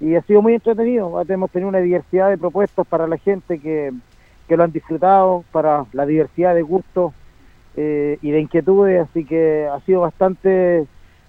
y 0.00 0.14
ha 0.14 0.22
sido 0.22 0.42
muy 0.42 0.54
entretenido. 0.54 1.22
Hemos 1.28 1.50
tenido 1.50 1.68
una 1.68 1.78
diversidad 1.78 2.28
de 2.28 2.38
propuestas 2.38 2.86
para 2.86 3.06
la 3.06 3.16
gente 3.18 3.58
que, 3.58 3.92
que 4.48 4.56
lo 4.56 4.64
han 4.64 4.72
disfrutado, 4.72 5.44
para 5.52 5.86
la 5.92 6.06
diversidad 6.06 6.54
de 6.54 6.62
gustos 6.62 7.12
eh, 7.76 8.18
y 8.22 8.30
de 8.30 8.40
inquietudes, 8.40 9.08
así 9.08 9.24
que 9.24 9.68
ha 9.70 9.80
sido 9.80 10.02
bastante 10.02 10.86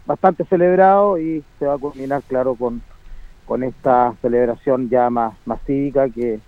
bastante 0.08 0.46
celebrado 0.46 1.20
y 1.20 1.44
se 1.60 1.66
va 1.66 1.74
a 1.74 1.78
culminar, 1.78 2.24
claro, 2.24 2.56
con, 2.56 2.82
con 3.46 3.64
esta 3.64 4.16
celebración 4.22 4.90
ya 4.90 5.10
más, 5.10 5.34
más 5.46 5.62
cívica 5.66 6.10
que, 6.10 6.40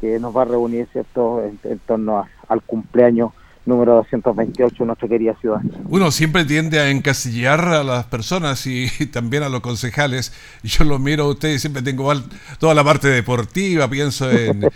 que 0.00 0.18
nos 0.18 0.36
va 0.36 0.42
a 0.42 0.46
reunir, 0.46 0.88
¿cierto?, 0.92 1.42
en, 1.42 1.78
torno 1.86 2.26
al 2.48 2.62
cumpleaños 2.62 3.32
número 3.68 3.94
228 3.96 4.84
nuestra 4.84 5.06
querida 5.06 5.34
ciudad. 5.40 5.60
Uno 5.88 6.10
siempre 6.10 6.44
tiende 6.44 6.80
a 6.80 6.90
encasillar 6.90 7.60
a 7.60 7.84
las 7.84 8.06
personas 8.06 8.66
y, 8.66 8.88
también 9.12 9.42
a 9.42 9.48
los 9.48 9.60
concejales. 9.60 10.32
Yo 10.62 10.84
lo 10.84 10.98
miro 10.98 11.24
a 11.24 11.28
ustedes 11.28 11.56
y 11.56 11.58
siempre 11.60 11.82
tengo 11.82 12.12
toda 12.58 12.74
la 12.74 12.82
parte 12.82 13.08
deportiva, 13.08 13.88
pienso 13.88 14.28
en, 14.30 14.68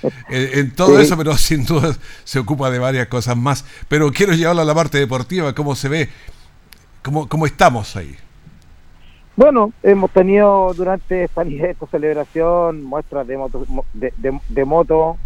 todo 0.76 1.00
eso, 1.00 1.16
pero 1.16 1.36
sin 1.36 1.64
duda 1.64 1.96
se 2.24 2.38
ocupa 2.38 2.70
de 2.70 2.78
varias 2.78 3.08
cosas 3.08 3.36
más. 3.36 3.64
Pero 3.88 4.12
quiero 4.12 4.34
llevarlo 4.34 4.62
a 4.62 4.66
la 4.66 4.74
parte 4.74 4.98
deportiva, 4.98 5.54
cómo 5.54 5.74
se 5.74 5.88
ve, 5.88 6.08
cómo, 7.02 7.28
cómo 7.28 7.46
estamos 7.46 7.96
ahí. 7.96 8.14
Bueno, 9.34 9.72
hemos 9.82 10.10
tenido 10.10 10.74
durante 10.74 11.24
esta, 11.24 11.42
esta 11.42 11.86
celebración 11.86 12.84
muestras 12.84 13.26
de 13.26 13.38
moto, 13.38 13.64
de 13.94 14.64
moto 14.64 15.16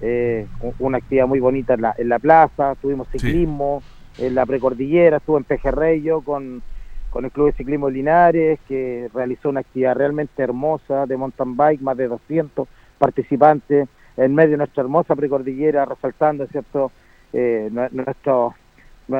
eh, 0.00 0.46
una 0.78 0.98
actividad 0.98 1.26
muy 1.26 1.40
bonita 1.40 1.74
en 1.74 1.82
la, 1.82 1.94
en 1.96 2.08
la 2.08 2.18
plaza, 2.18 2.74
tuvimos 2.80 3.08
ciclismo 3.08 3.82
en 4.18 4.34
la 4.34 4.46
precordillera, 4.46 5.18
estuve 5.18 5.38
en 5.38 5.44
Pejerrello 5.44 6.20
con, 6.22 6.62
con 7.10 7.24
el 7.24 7.30
Club 7.30 7.46
de 7.46 7.52
Ciclismo 7.52 7.90
Linares, 7.90 8.58
que 8.66 9.10
realizó 9.12 9.50
una 9.50 9.60
actividad 9.60 9.96
realmente 9.96 10.42
hermosa 10.42 11.06
de 11.06 11.16
mountain 11.16 11.56
bike, 11.56 11.82
más 11.82 11.96
de 11.96 12.08
200 12.08 12.68
participantes 12.98 13.88
en 14.16 14.34
medio 14.34 14.52
de 14.52 14.56
nuestra 14.58 14.82
hermosa 14.82 15.16
precordillera, 15.16 15.84
resaltando 15.84 16.46
cierto 16.46 16.92
eh, 17.32 17.70
nuestro, 17.92 18.54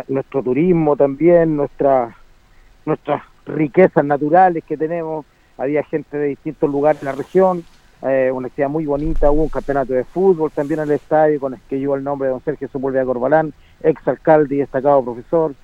nuestro 0.09 0.43
turismo 0.43 0.97
también, 0.97 1.57
nuestra, 1.57 2.17
nuestras 2.85 3.23
riquezas 3.47 4.05
naturales 4.05 4.65
que 4.65 4.77
tenemos. 4.77 5.25
Había 5.57 5.83
gente 5.85 6.17
de 6.17 6.29
distintos 6.29 6.71
lugares 6.71 7.03
en 7.03 7.07
la 7.07 7.13
región, 7.13 7.65
eh, 8.02 8.30
una 8.33 8.47
actividad 8.47 8.71
muy 8.71 8.87
bonita, 8.87 9.30
hubo 9.30 9.42
un 9.42 9.49
campeonato 9.50 9.92
de 9.92 10.04
fútbol 10.04 10.50
también 10.50 10.80
en 10.80 10.88
el 10.88 10.95
estadio 10.95 11.38
con 11.38 11.52
el 11.54 11.61
que 11.69 11.78
llevó 11.78 11.97
el 11.97 12.04
nombre 12.04 12.28
de 12.28 12.33
don 12.33 12.42
Sergio 12.42 12.69
Sepúlveda 12.69 13.04
Corbalán, 13.04 13.52
ex 13.83 14.07
alcalde 14.09 14.54
y 14.54 14.59
destacado 14.59 15.04
profesor. 15.04 15.54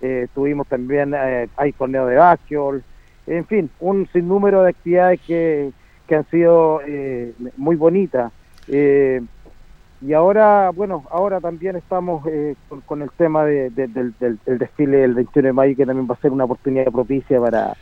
Eh, 0.00 0.26
tuvimos 0.34 0.66
también, 0.66 1.14
eh, 1.14 1.48
hay 1.56 1.72
torneo 1.72 2.06
de 2.06 2.16
básquetbol, 2.16 2.82
en 3.26 3.46
fin, 3.46 3.70
un 3.78 4.08
sinnúmero 4.12 4.62
de 4.62 4.70
actividades 4.70 5.20
que, 5.20 5.70
que 6.08 6.16
han 6.16 6.28
sido 6.28 6.80
eh, 6.84 7.32
muy 7.56 7.76
bonitas. 7.76 8.32
y 8.68 10.12
ahora, 10.12 10.70
bueno, 10.74 11.04
ahora 11.10 11.40
también 11.40 11.76
estamos 11.76 12.24
con, 12.86 13.02
el 13.02 13.10
tema 13.12 13.44
del, 13.44 13.74
del 13.74 14.58
desfile 14.58 14.98
del 14.98 15.14
21 15.14 15.46
de 15.46 15.52
mayo, 15.52 15.76
que 15.76 15.86
también 15.86 16.08
va 16.10 16.14
a 16.14 16.20
ser 16.20 16.32
una 16.32 16.44
oportunidad 16.44 16.92
propicia 16.92 17.40
para, 17.40 17.74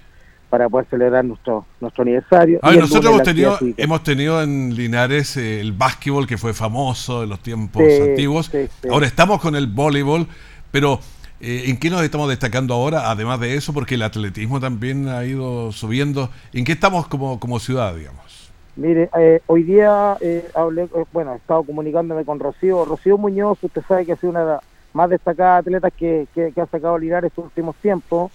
para 0.54 0.68
poder 0.68 0.86
celebrar 0.88 1.24
nuestro 1.24 1.66
nuestro 1.80 2.02
aniversario. 2.02 2.60
Ah, 2.62 2.70
nosotros 2.76 3.06
hemos 3.06 3.24
tenido, 3.24 3.58
hemos 3.76 4.04
tenido 4.04 4.40
en 4.40 4.72
Linares 4.76 5.36
eh, 5.36 5.60
el 5.60 5.72
básquetbol 5.72 6.28
que 6.28 6.38
fue 6.38 6.54
famoso 6.54 7.24
en 7.24 7.30
los 7.30 7.40
tiempos 7.40 7.82
antiguos. 8.00 8.52
Ahora 8.88 9.08
estamos 9.08 9.40
con 9.40 9.56
el 9.56 9.66
voleibol, 9.66 10.28
pero 10.70 11.00
eh, 11.40 11.64
¿en 11.66 11.76
qué 11.76 11.90
nos 11.90 12.04
estamos 12.04 12.28
destacando 12.28 12.72
ahora? 12.72 13.10
Además 13.10 13.40
de 13.40 13.56
eso, 13.56 13.72
porque 13.72 13.96
el 13.96 14.02
atletismo 14.02 14.60
también 14.60 15.08
ha 15.08 15.24
ido 15.24 15.72
subiendo. 15.72 16.30
¿En 16.52 16.64
qué 16.64 16.70
estamos 16.70 17.08
como, 17.08 17.40
como 17.40 17.58
ciudad, 17.58 17.96
digamos? 17.96 18.52
Mire, 18.76 19.10
eh, 19.18 19.40
hoy 19.48 19.64
día 19.64 20.16
hablé, 20.54 20.88
bueno, 21.12 21.32
he 21.32 21.38
estado 21.38 21.64
comunicándome 21.64 22.24
con 22.24 22.38
Rocío. 22.38 22.84
Rocío 22.84 23.18
Muñoz, 23.18 23.58
usted 23.60 23.82
sabe 23.88 24.06
que 24.06 24.12
ha 24.12 24.16
sido 24.16 24.30
una 24.30 24.40
de 24.40 24.46
las 24.52 24.60
más 24.92 25.10
destacadas 25.10 25.66
atletas 25.66 25.92
que, 25.98 26.28
que, 26.32 26.52
que 26.52 26.60
ha 26.60 26.66
sacado 26.66 26.96
Linares 26.96 27.32
estos 27.32 27.46
últimos 27.46 27.74
tiempos 27.82 28.30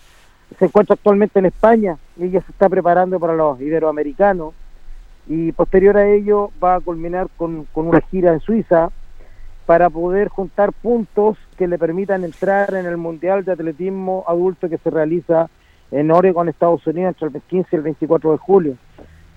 se 0.57 0.65
encuentra 0.65 0.95
actualmente 0.95 1.39
en 1.39 1.45
España 1.45 1.97
y 2.17 2.25
ella 2.25 2.41
se 2.41 2.51
está 2.51 2.69
preparando 2.69 3.19
para 3.19 3.35
los 3.35 3.59
iberoamericanos 3.61 4.53
y 5.27 5.51
posterior 5.51 5.97
a 5.97 6.09
ello 6.09 6.49
va 6.63 6.75
a 6.75 6.79
culminar 6.79 7.27
con, 7.37 7.67
una 7.75 8.01
gira 8.01 8.33
en 8.33 8.39
Suiza 8.39 8.89
para 9.65 9.89
poder 9.89 10.29
juntar 10.29 10.73
puntos 10.73 11.37
que 11.55 11.67
le 11.67 11.77
permitan 11.77 12.23
entrar 12.23 12.73
en 12.73 12.87
el 12.87 12.97
Mundial 12.97 13.45
de 13.45 13.51
Atletismo 13.51 14.23
Adulto 14.27 14.67
que 14.67 14.79
se 14.79 14.89
realiza 14.89 15.49
en 15.91 16.09
Oregon, 16.09 16.49
Estados 16.49 16.85
Unidos, 16.87 17.15
entre 17.15 17.37
el 17.37 17.43
15 17.43 17.69
y 17.71 17.75
el 17.75 17.81
24 17.83 18.31
de 18.31 18.37
julio. 18.37 18.75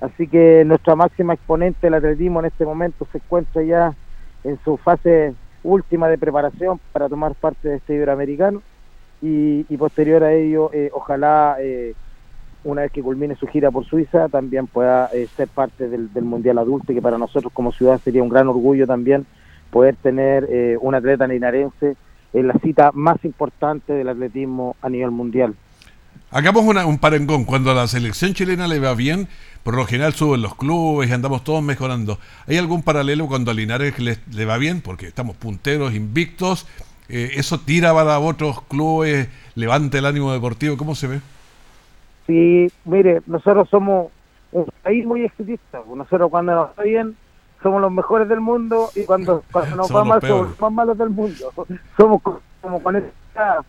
Así 0.00 0.26
que 0.26 0.64
nuestra 0.64 0.96
máxima 0.96 1.34
exponente 1.34 1.86
del 1.86 1.94
atletismo 1.94 2.40
en 2.40 2.46
este 2.46 2.64
momento 2.64 3.06
se 3.12 3.18
encuentra 3.18 3.62
ya 3.62 3.94
en 4.44 4.58
su 4.64 4.78
fase 4.78 5.34
última 5.62 6.08
de 6.08 6.18
preparación 6.18 6.80
para 6.92 7.08
tomar 7.08 7.34
parte 7.34 7.68
de 7.68 7.76
este 7.76 7.94
iberoamericano 7.94 8.62
y, 9.22 9.76
posterior 9.76 10.24
a 10.24 10.32
ello, 10.32 10.70
eh, 10.72 10.90
ojalá 10.92 11.56
eh, 11.60 11.94
una 12.64 12.82
vez 12.82 12.92
que 12.92 13.02
culmine 13.02 13.36
su 13.36 13.46
gira 13.46 13.70
por 13.70 13.86
Suiza, 13.86 14.28
también 14.28 14.66
pueda 14.66 15.08
eh, 15.12 15.28
ser 15.36 15.48
parte 15.48 15.88
del, 15.88 16.10
Mundial 16.22 16.58
Adulto, 16.58 16.92
que 16.92 17.00
para 17.00 17.18
nosotros 17.18 17.52
como 17.52 17.72
ciudad 17.72 18.00
sería 18.02 18.22
un 18.22 18.28
gran 18.28 18.48
orgullo 18.48 18.86
también 18.86 19.24
poder 19.70 19.96
tener 19.96 20.78
un 20.82 20.94
atleta 20.94 21.26
linarense 21.26 21.96
en 22.34 22.46
la 22.46 22.52
cita 22.62 22.90
más 22.92 23.24
importante 23.24 23.94
del 23.94 24.10
atletismo 24.10 24.76
a 24.82 24.90
nivel 24.90 25.10
mundial. 25.10 25.54
Hagamos 26.30 26.62
un 26.64 26.98
parengón. 26.98 27.44
Cuando 27.44 27.70
a 27.70 27.74
la 27.74 27.86
selección 27.86 28.34
chilena 28.34 28.68
le 28.68 28.78
va 28.80 28.94
bien, 28.94 29.28
por 29.62 29.74
lo 29.74 29.86
general 29.86 30.12
suben 30.12 30.42
los 30.42 30.54
clubes 30.56 31.08
y 31.08 31.12
andamos 31.14 31.42
todos 31.42 31.62
mejorando. 31.62 32.18
¿Hay 32.46 32.58
algún 32.58 32.82
paralelo 32.82 33.28
cuando 33.28 33.50
a 33.50 33.54
Linares 33.54 33.98
le, 33.98 34.18
le 34.30 34.44
va 34.44 34.58
bien? 34.58 34.82
Porque 34.82 35.06
estamos 35.06 35.36
punteros, 35.36 35.94
invictos, 35.94 36.66
eh, 37.08 37.32
¿Eso 37.36 37.60
tira 37.60 37.92
para 37.92 38.18
otros 38.18 38.62
clubes, 38.62 39.28
levanta 39.54 39.98
el 39.98 40.06
ánimo 40.06 40.32
deportivo? 40.32 40.76
¿Cómo 40.76 40.94
se 40.94 41.06
ve? 41.06 41.20
Sí, 42.26 42.70
mire, 42.84 43.22
nosotros 43.26 43.68
somos 43.68 44.10
un 44.52 44.66
país 44.82 45.04
muy 45.04 45.24
exitista. 45.24 45.80
Nosotros 45.94 46.30
cuando 46.30 46.54
nos 46.54 46.68
va 46.78 46.82
bien 46.82 47.16
somos 47.62 47.80
los 47.80 47.92
mejores 47.92 48.28
del 48.28 48.40
mundo 48.40 48.90
y 48.94 49.04
cuando, 49.04 49.44
nos 49.76 49.94
va 49.94 50.04
mal 50.04 50.20
somos 50.20 50.48
los 50.48 50.60
más 50.60 50.72
malos 50.72 50.98
del 50.98 51.10
mundo. 51.10 51.52
Somos 51.96 52.22
como 52.60 52.82
con 52.82 52.96
esta... 52.96 53.64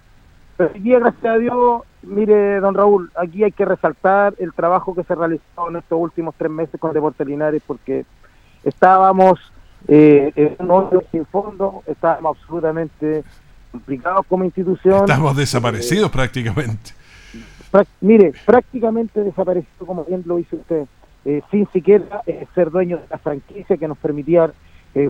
Pero 0.55 0.71
hoy 0.73 0.79
día, 0.81 0.99
gracias 0.99 1.25
a 1.25 1.37
Dios, 1.37 1.81
mire, 2.03 2.59
don 2.59 2.75
Raúl, 2.75 3.11
aquí 3.15 3.43
hay 3.43 3.51
que 3.51 3.65
resaltar 3.65 4.35
el 4.37 4.53
trabajo 4.53 4.93
que 4.93 5.03
se 5.03 5.15
realizó 5.15 5.69
en 5.69 5.77
estos 5.77 5.99
últimos 5.99 6.35
tres 6.37 6.51
meses 6.51 6.79
con 6.79 6.93
Deportes 6.93 7.25
Linares 7.25 7.63
porque 7.65 8.05
estábamos 8.63 9.39
eh, 9.87 10.31
en 10.35 10.55
un 10.59 10.71
hoyo 10.71 11.03
sin 11.11 11.25
fondo, 11.25 11.83
estábamos 11.87 12.37
absolutamente 12.37 13.23
complicados 13.71 14.25
como 14.27 14.45
institución. 14.45 15.01
Estamos 15.01 15.35
desaparecidos 15.35 16.09
eh, 16.09 16.13
prácticamente. 16.13 16.91
mire, 18.01 18.33
prácticamente 18.45 19.21
desaparecidos, 19.21 19.87
como 19.87 20.05
bien 20.05 20.23
lo 20.25 20.39
hizo 20.39 20.55
usted, 20.55 20.85
eh, 21.25 21.41
sin 21.49 21.67
siquiera 21.71 22.21
eh, 22.27 22.45
ser 22.53 22.69
dueño 22.69 22.97
de 22.97 23.03
la 23.09 23.17
franquicia 23.17 23.75
que 23.77 23.87
nos 23.87 23.97
permitía 23.97 24.51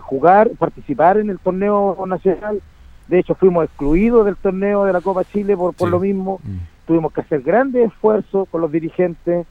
jugar, 0.00 0.48
participar 0.58 1.18
en 1.18 1.28
el 1.28 1.38
torneo 1.38 2.02
nacional. 2.06 2.62
De 3.06 3.18
hecho, 3.18 3.34
fuimos 3.34 3.66
excluidos 3.66 4.24
del 4.24 4.36
torneo 4.36 4.86
de 4.86 4.94
la 4.94 5.02
Copa 5.02 5.24
Chile 5.24 5.54
por, 5.58 5.74
por 5.74 5.90
lo 5.90 6.00
mismo. 6.00 6.40
Mm. 6.42 6.56
Tuvimos 6.86 7.12
que 7.12 7.20
hacer 7.20 7.42
grandes 7.42 7.88
esfuerzos 7.88 8.48
con 8.48 8.62
los 8.62 8.72
dirigentes, 8.72 9.46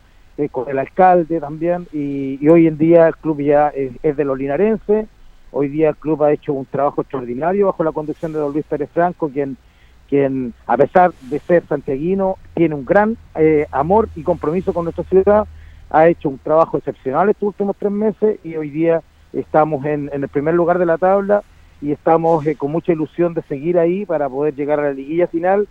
con 0.51 0.69
el 0.69 0.79
alcalde 0.79 1.39
también, 1.39 1.87
y, 1.93 2.47
hoy 2.47 2.67
en 2.67 2.77
día 2.77 3.07
el 3.07 3.15
club 3.15 3.41
ya 3.41 3.69
es, 3.69 3.93
de 4.01 4.23
los 4.23 4.37
linarenses, 4.37 5.07
hoy 5.51 5.67
día 5.67 5.89
el 5.89 5.95
club 5.95 6.23
ha 6.23 6.31
hecho 6.31 6.53
un 6.53 6.65
trabajo 6.65 7.01
extraordinario 7.01 7.67
bajo 7.67 7.83
la 7.83 7.91
conducción 7.91 8.33
de 8.33 8.39
don 8.39 8.51
Luis 8.51 8.65
Pérez 8.65 8.89
Franco, 8.91 9.29
quien, 9.29 9.57
quien 10.09 10.53
a 10.65 10.75
pesar 10.75 11.13
de 11.29 11.39
ser 11.39 11.63
santiaguino, 11.67 12.37
tiene 12.55 12.75
un 12.75 12.85
gran 12.85 13.17
eh, 13.35 13.67
amor 13.71 14.09
y 14.15 14.23
compromiso 14.23 14.73
con 14.73 14.85
nuestra 14.85 15.03
ciudad, 15.03 15.47
ha 15.89 16.07
hecho 16.07 16.29
un 16.29 16.39
trabajo 16.39 16.77
excepcional 16.77 17.29
estos 17.29 17.49
últimos 17.49 17.75
tres 17.77 17.91
meses 17.91 18.39
y 18.43 18.55
hoy 18.55 18.71
día 18.71 19.03
estamos 19.31 19.85
en, 19.85 20.09
el 20.11 20.27
primer 20.27 20.55
lugar 20.55 20.79
de 20.79 20.87
la 20.87 20.97
tabla 20.97 21.43
y 21.81 21.91
estamos 21.91 22.45
eh, 22.47 22.55
con 22.55 22.71
mucha 22.71 22.91
ilusión 22.91 23.33
de 23.33 23.43
seguir 23.43 23.77
ahí 23.77 24.05
para 24.05 24.27
poder 24.27 24.55
llegar 24.55 24.79
a 24.79 24.83
la 24.83 24.93
liguilla 24.93 25.27
final. 25.27 25.67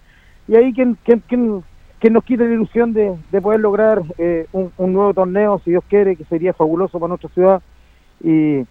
Y 0.46 0.56
ahí 0.56 0.72
quien, 0.72 0.96
quien, 1.04 1.64
que 2.02 2.10
nos 2.10 2.24
quite 2.24 2.48
la 2.48 2.54
ilusión 2.54 2.92
de, 2.92 3.16
poder 3.40 3.60
lograr 3.60 4.02
eh, 4.18 4.48
un, 4.50 4.92
nuevo 4.92 5.14
torneo, 5.14 5.60
si 5.64 5.70
Dios 5.70 5.84
quiere, 5.88 6.16
que 6.16 6.24
sería 6.24 6.52
fabuloso 6.52 6.98
para 6.98 7.10
nuestra 7.10 7.30
ciudad 7.30 7.62
y, 8.20 8.66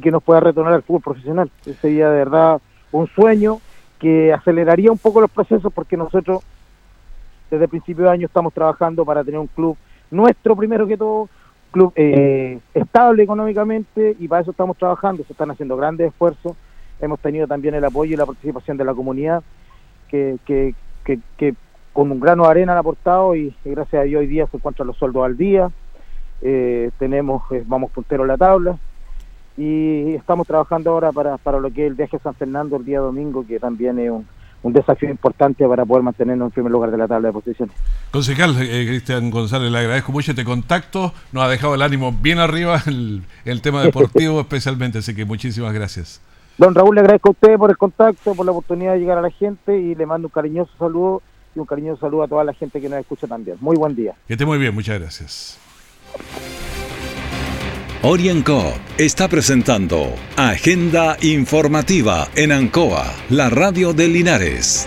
que 0.00 0.10
nos 0.10 0.24
pueda 0.24 0.40
retornar 0.40 0.74
al 0.74 0.82
fútbol 0.82 1.02
profesional. 1.02 1.48
sería 1.80 2.10
de 2.10 2.16
verdad 2.16 2.60
un 2.90 3.06
sueño 3.06 3.60
que 4.00 4.32
aceleraría 4.32 4.90
un 4.90 4.98
poco 4.98 5.20
los 5.20 5.30
procesos 5.30 5.72
porque 5.72 5.96
nosotros 5.96 6.42
desde 7.48 7.62
el 7.62 7.70
principio 7.70 8.06
de 8.06 8.10
año 8.10 8.26
estamos 8.26 8.52
trabajando 8.52 9.04
para 9.04 9.22
tener 9.22 9.38
un 9.38 9.46
club 9.46 9.76
nuestro 10.10 10.56
primero 10.56 10.88
que 10.88 10.96
todo, 10.96 11.28
club 11.70 11.92
eh, 11.94 12.58
estable 12.74 13.22
económicamente 13.22 14.16
y 14.18 14.26
para 14.26 14.42
eso 14.42 14.50
estamos 14.50 14.76
trabajando, 14.76 15.22
se 15.22 15.32
están 15.32 15.52
haciendo 15.52 15.76
grandes 15.76 16.08
esfuerzos, 16.08 16.56
hemos 17.00 17.20
tenido 17.20 17.46
también 17.46 17.76
el 17.76 17.84
apoyo 17.84 18.14
y 18.14 18.16
la 18.16 18.26
participación 18.26 18.76
de 18.76 18.84
la 18.84 18.94
comunidad 18.94 19.44
que, 20.08 20.38
que, 20.44 20.74
que 21.36 21.54
con 21.94 22.10
un 22.10 22.20
grano 22.20 22.42
de 22.42 22.50
arena 22.50 22.72
han 22.72 22.78
aportado 22.78 23.34
y, 23.34 23.54
gracias 23.64 24.02
a 24.02 24.04
Dios 24.04 24.20
hoy 24.20 24.26
día 24.26 24.46
se 24.48 24.58
encuentran 24.58 24.88
los 24.88 24.96
sueldos 24.98 25.24
al 25.24 25.36
día, 25.38 25.70
eh, 26.42 26.90
tenemos, 26.98 27.42
eh, 27.52 27.62
vamos 27.66 27.90
puntero 27.92 28.24
en 28.24 28.28
la 28.28 28.36
tabla 28.36 28.76
y 29.56 30.14
estamos 30.14 30.46
trabajando 30.46 30.90
ahora 30.90 31.12
para, 31.12 31.38
para 31.38 31.60
lo 31.60 31.70
que 31.72 31.84
es 31.84 31.90
el 31.90 31.94
viaje 31.94 32.16
a 32.16 32.20
San 32.20 32.34
Fernando 32.34 32.76
el 32.76 32.84
día 32.84 32.98
domingo, 32.98 33.46
que 33.46 33.60
también 33.60 34.00
es 34.00 34.10
un, 34.10 34.26
desafío 34.72 35.10
importante 35.10 35.68
para 35.68 35.84
poder 35.84 36.02
mantenernos 36.02 36.46
en 36.46 36.52
primer 36.52 36.72
lugar 36.72 36.90
de 36.90 36.96
la 36.98 37.06
tabla 37.06 37.28
de 37.28 37.32
posiciones. 37.34 37.76
Concejal 38.10 38.56
eh, 38.60 38.86
Cristian 38.88 39.30
González, 39.30 39.70
le 39.70 39.78
agradezco 39.78 40.10
mucho 40.10 40.32
este 40.32 40.42
contacto, 40.42 41.12
nos 41.32 41.44
ha 41.44 41.48
dejado 41.48 41.74
el 41.74 41.82
ánimo 41.82 42.12
bien 42.12 42.38
arriba 42.38 42.80
el, 42.86 43.22
el 43.44 43.62
tema 43.62 43.82
deportivo 43.84 44.40
especialmente, 44.40 44.98
así 44.98 45.14
que 45.14 45.24
muchísimas 45.24 45.72
gracias. 45.72 46.20
Don 46.58 46.74
Raúl, 46.74 46.94
le 46.94 47.02
agradezco 47.02 47.28
a 47.28 47.32
usted 47.32 47.56
por 47.56 47.70
el 47.70 47.76
contacto, 47.76 48.34
por 48.34 48.46
la 48.46 48.52
oportunidad 48.52 48.94
de 48.94 49.00
llegar 49.00 49.18
a 49.18 49.22
la 49.22 49.30
gente 49.30 49.78
y 49.78 49.94
le 49.94 50.06
mando 50.06 50.28
un 50.28 50.32
cariñoso 50.32 50.72
saludo 50.78 51.22
y 51.54 51.58
un 51.58 51.66
cariñoso 51.66 52.00
saludo 52.00 52.24
a 52.24 52.28
toda 52.28 52.44
la 52.44 52.54
gente 52.54 52.80
que 52.80 52.88
nos 52.88 52.98
escucha 52.98 53.26
también. 53.26 53.56
Muy 53.60 53.76
buen 53.76 53.94
día. 53.94 54.14
Que 54.26 54.34
esté 54.34 54.44
muy 54.44 54.58
bien, 54.58 54.74
muchas 54.74 54.98
gracias. 54.98 55.58
Orienco 58.02 58.62
está 58.98 59.28
presentando 59.28 60.14
Agenda 60.36 61.16
Informativa 61.22 62.28
en 62.36 62.52
Ancoa, 62.52 63.14
la 63.30 63.48
radio 63.48 63.94
de 63.94 64.08
Linares. 64.08 64.86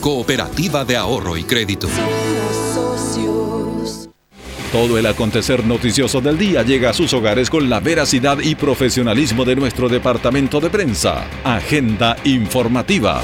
Cooperativa 0.00 0.84
de 0.84 0.96
Ahorro 0.96 1.36
y 1.36 1.42
Crédito. 1.42 1.88
Todo 4.70 4.96
el 4.96 5.06
acontecer 5.06 5.64
noticioso 5.64 6.20
del 6.20 6.38
día 6.38 6.62
llega 6.62 6.90
a 6.90 6.92
sus 6.92 7.12
hogares 7.14 7.50
con 7.50 7.68
la 7.68 7.80
veracidad 7.80 8.38
y 8.38 8.54
profesionalismo 8.54 9.44
de 9.44 9.56
nuestro 9.56 9.88
departamento 9.88 10.60
de 10.60 10.70
prensa. 10.70 11.26
Agenda 11.42 12.16
informativa. 12.24 13.20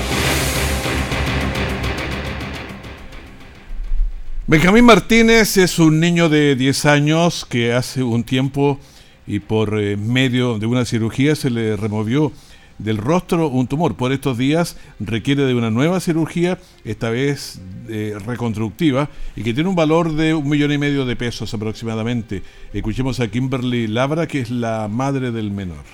Benjamín 4.47 4.85
Martínez 4.85 5.57
es 5.57 5.79
un 5.79 6.01
niño 6.01 6.29
de 6.29 6.57
10 6.57 6.87
años 6.87 7.47
que 7.49 7.73
hace 7.73 8.03
un 8.03 8.25
tiempo 8.25 8.81
y 9.27 9.39
por 9.39 9.79
eh, 9.81 9.97
medio 9.97 10.59
de 10.59 10.67
una 10.67 10.85
cirugía 10.85 11.37
se 11.37 11.51
le 11.51 11.77
removió 11.77 12.33
del 12.79 12.99
rostro 12.99 13.49
un 13.49 13.67
tumor. 13.67 13.97
Por 13.97 14.13
estos 14.13 14.39
días 14.39 14.77
requiere 15.01 15.45
de 15.45 15.55
una 15.55 15.71
nueva 15.71 16.01
cirugía, 16.01 16.59
esta 16.85 17.11
vez 17.11 17.61
eh, 17.89 18.17
reconstructiva, 18.25 19.09
y 19.37 19.43
que 19.43 19.55
tiene 19.55 19.69
un 19.69 19.77
valor 19.77 20.15
de 20.15 20.35
un 20.35 20.49
millón 20.49 20.73
y 20.73 20.79
medio 20.79 21.07
de 21.07 21.17
pesos 21.17 21.53
aproximadamente. 21.55 22.43
Escuchemos 22.73 23.21
a 23.21 23.29
Kimberly 23.29 23.87
Labra, 23.87 24.27
que 24.27 24.41
es 24.41 24.51
la 24.51 24.89
madre 24.89 25.31
del 25.31 25.51
menor. 25.51 25.85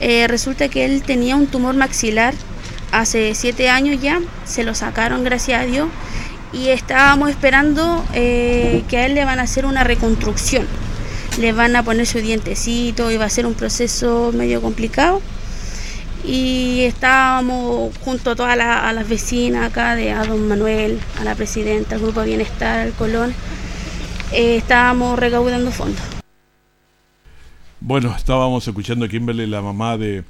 Eh, 0.00 0.26
resulta 0.28 0.68
que 0.68 0.84
él 0.84 1.02
tenía 1.02 1.36
un 1.36 1.46
tumor 1.46 1.74
maxilar 1.74 2.34
hace 2.92 3.34
siete 3.34 3.68
años 3.68 4.00
ya, 4.00 4.20
se 4.44 4.62
lo 4.62 4.74
sacaron 4.74 5.24
gracias 5.24 5.62
a 5.62 5.66
Dios, 5.66 5.88
y 6.52 6.68
estábamos 6.68 7.30
esperando 7.30 8.04
eh, 8.14 8.84
que 8.88 8.98
a 8.98 9.06
él 9.06 9.14
le 9.14 9.24
van 9.24 9.40
a 9.40 9.42
hacer 9.42 9.66
una 9.66 9.84
reconstrucción. 9.84 10.66
Le 11.38 11.52
van 11.52 11.76
a 11.76 11.82
poner 11.82 12.06
su 12.06 12.18
dientecito 12.18 13.10
y 13.10 13.18
va 13.18 13.26
a 13.26 13.30
ser 13.30 13.44
un 13.44 13.52
proceso 13.52 14.32
medio 14.32 14.62
complicado 14.62 15.20
y 16.26 16.80
estábamos 16.82 17.96
junto 17.98 18.32
a 18.32 18.36
todas 18.36 18.56
las 18.56 19.08
vecinas 19.08 19.70
acá, 19.70 19.94
de 19.94 20.10
a 20.10 20.24
don 20.24 20.48
Manuel, 20.48 20.98
a 21.20 21.24
la 21.24 21.34
presidenta, 21.34 21.94
al 21.94 22.02
Grupo 22.02 22.22
Bienestar, 22.22 22.80
al 22.80 22.92
Colón, 22.92 23.32
eh, 24.32 24.56
estábamos 24.56 25.18
recaudando 25.18 25.70
fondos. 25.70 26.02
Bueno, 27.80 28.14
estábamos 28.16 28.66
escuchando 28.66 29.04
a 29.04 29.08
Kimberly, 29.08 29.46
la 29.46 29.62
mamá 29.62 29.96
de, 29.96 30.24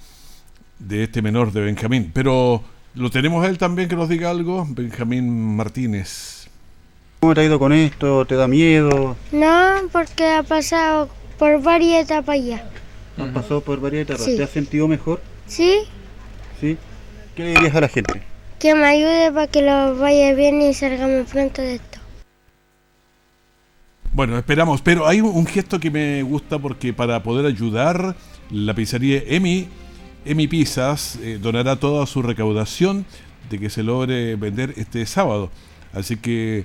de 0.79 1.05
este 1.05 1.23
menor, 1.23 1.53
de 1.53 1.63
Benjamín, 1.63 2.11
pero 2.13 2.63
lo 2.95 3.11
tenemos 3.11 3.45
a 3.45 3.49
él 3.49 3.57
también 3.57 3.89
que 3.89 3.97
nos 3.97 4.09
diga 4.09 4.31
algo, 4.31 4.67
Benjamín 4.69 5.57
Martínez. 5.57 6.49
¿Cómo 7.21 7.35
te 7.35 7.41
ha 7.41 7.45
ido 7.45 7.59
con 7.59 7.73
esto? 7.73 8.27
¿Te 8.27 8.35
da 8.35 8.47
miedo? 8.47 9.17
No, 9.33 9.73
porque 9.91 10.27
ha 10.29 10.43
pasado 10.43 11.09
por 11.39 11.63
varias 11.63 12.05
etapas 12.05 12.45
ya. 12.45 12.69
¿Ha 13.18 13.33
pasado 13.33 13.61
por 13.61 13.81
varias 13.81 14.02
etapas? 14.02 14.26
¿Te 14.26 14.42
has 14.42 14.50
sentido 14.50 14.88
mejor? 14.88 15.20
¿Sí? 15.46 15.79
¿Sí? 16.61 16.76
¿Qué 17.35 17.44
le 17.44 17.48
dirías 17.50 17.74
a 17.74 17.81
la 17.81 17.88
gente? 17.88 18.22
Que 18.59 18.74
me 18.74 18.87
ayude 18.87 19.33
para 19.33 19.46
que 19.46 19.62
lo 19.62 19.96
vaya 19.96 20.35
bien 20.35 20.61
y 20.61 20.74
salgamos 20.74 21.31
pronto 21.31 21.62
de 21.62 21.76
esto. 21.76 21.98
Bueno, 24.12 24.38
esperamos, 24.38 24.81
pero 24.81 25.07
hay 25.07 25.20
un 25.20 25.46
gesto 25.46 25.79
que 25.79 25.90
me 25.90 26.22
gusta 26.22 26.59
porque 26.59 26.94
para 26.94 27.22
poder 27.22 27.44
ayudar, 27.44 28.16
la 28.50 28.74
pizzería 28.74 29.22
Emi, 29.26 29.68
Emi 30.24 30.48
Pizzas, 30.48 31.18
eh, 31.22 31.38
donará 31.40 31.76
toda 31.76 32.07
su 32.07 32.22
recaudación 32.22 33.05
de 33.50 33.59
que 33.59 33.68
se 33.68 33.83
logre 33.83 34.37
vender 34.37 34.72
este 34.76 35.05
sábado. 35.07 35.50
Así 35.92 36.16
que 36.16 36.64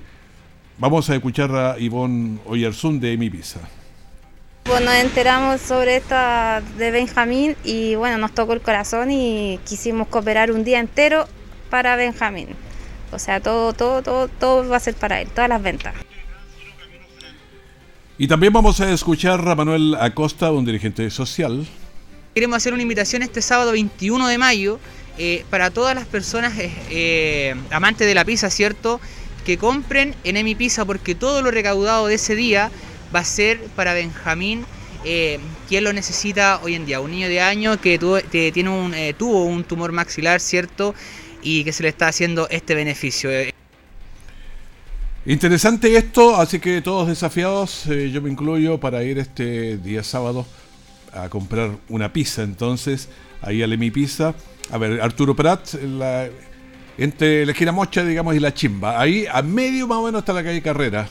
vamos 0.78 1.10
a 1.10 1.14
escuchar 1.14 1.54
a 1.54 1.78
Ivonne 1.78 2.38
Oyarzún 2.46 3.00
de 3.00 3.12
Emi 3.12 3.30
Pizza. 3.30 3.60
Bueno, 4.72 4.86
nos 4.86 5.00
enteramos 5.00 5.60
sobre 5.60 5.96
esta 5.96 6.62
de 6.78 6.90
Benjamín 6.90 7.56
y 7.62 7.94
bueno, 7.94 8.16
nos 8.16 8.32
tocó 8.32 8.54
el 8.54 8.62
corazón 8.62 9.10
y 9.10 9.60
quisimos 9.66 10.08
cooperar 10.08 10.50
un 10.50 10.64
día 10.64 10.80
entero 10.80 11.28
para 11.68 11.94
Benjamín. 11.94 12.48
O 13.12 13.18
sea, 13.18 13.38
todo, 13.40 13.74
todo, 13.74 14.00
todo, 14.00 14.28
todo 14.28 14.66
va 14.66 14.78
a 14.78 14.80
ser 14.80 14.94
para 14.94 15.20
él, 15.20 15.28
todas 15.28 15.50
las 15.50 15.62
ventas. 15.62 15.94
Y 18.16 18.26
también 18.26 18.50
vamos 18.54 18.80
a 18.80 18.90
escuchar 18.90 19.46
a 19.46 19.54
Manuel 19.54 19.94
Acosta, 20.00 20.50
un 20.50 20.64
dirigente 20.64 21.10
social. 21.10 21.66
Queremos 22.34 22.56
hacer 22.56 22.72
una 22.72 22.80
invitación 22.80 23.20
este 23.20 23.42
sábado 23.42 23.72
21 23.72 24.26
de 24.26 24.38
mayo 24.38 24.80
eh, 25.18 25.44
para 25.50 25.70
todas 25.70 25.94
las 25.94 26.06
personas 26.06 26.58
eh, 26.58 26.72
eh, 26.88 27.54
amantes 27.70 28.06
de 28.06 28.14
la 28.14 28.24
pizza, 28.24 28.48
¿cierto? 28.48 29.02
Que 29.44 29.58
compren 29.58 30.14
en 30.24 30.38
Emi 30.38 30.54
Pizza 30.54 30.86
porque 30.86 31.14
todo 31.14 31.42
lo 31.42 31.50
recaudado 31.50 32.06
de 32.06 32.14
ese 32.14 32.34
día 32.34 32.70
va 33.14 33.20
a 33.20 33.24
ser 33.24 33.60
para 33.76 33.94
Benjamín, 33.94 34.64
eh, 35.04 35.38
quien 35.68 35.84
lo 35.84 35.92
necesita 35.92 36.60
hoy 36.62 36.74
en 36.74 36.86
día. 36.86 37.00
Un 37.00 37.10
niño 37.10 37.28
de 37.28 37.40
año 37.40 37.80
que, 37.80 37.94
eh, 37.94 39.14
tuvo 39.18 39.44
un 39.44 39.64
tumor 39.64 39.92
maxilar, 39.92 40.40
¿cierto? 40.40 40.94
Y 41.42 41.64
que 41.64 41.72
se 41.72 41.82
le 41.82 41.88
está 41.88 42.08
haciendo 42.08 42.48
este 42.48 42.74
beneficio. 42.74 43.30
Interesante 45.24 45.96
esto, 45.96 46.36
así 46.36 46.58
que 46.58 46.82
todos 46.82 47.08
desafiados, 47.08 47.86
eh, 47.86 48.10
yo 48.10 48.20
me 48.22 48.30
incluyo 48.30 48.78
para 48.78 49.04
ir 49.04 49.18
este 49.18 49.76
día 49.78 50.02
sábado 50.02 50.46
a 51.12 51.28
comprar 51.28 51.70
una 51.88 52.12
pizza. 52.12 52.42
Entonces, 52.42 53.08
ahí 53.40 53.62
a 53.62 53.66
mi 53.66 53.90
pizza. 53.90 54.34
A 54.70 54.78
ver, 54.78 55.00
Arturo 55.00 55.34
Prat, 55.36 55.74
entre 56.96 57.44
la 57.44 57.52
esquina 57.52 57.72
mocha, 57.72 58.04
digamos, 58.04 58.34
y 58.34 58.40
la 58.40 58.54
chimba. 58.54 59.00
Ahí 59.00 59.26
a 59.30 59.42
medio 59.42 59.86
más 59.86 59.98
o 59.98 60.04
menos 60.04 60.20
está 60.20 60.32
la 60.32 60.44
calle 60.44 60.62
Carrera. 60.62 61.08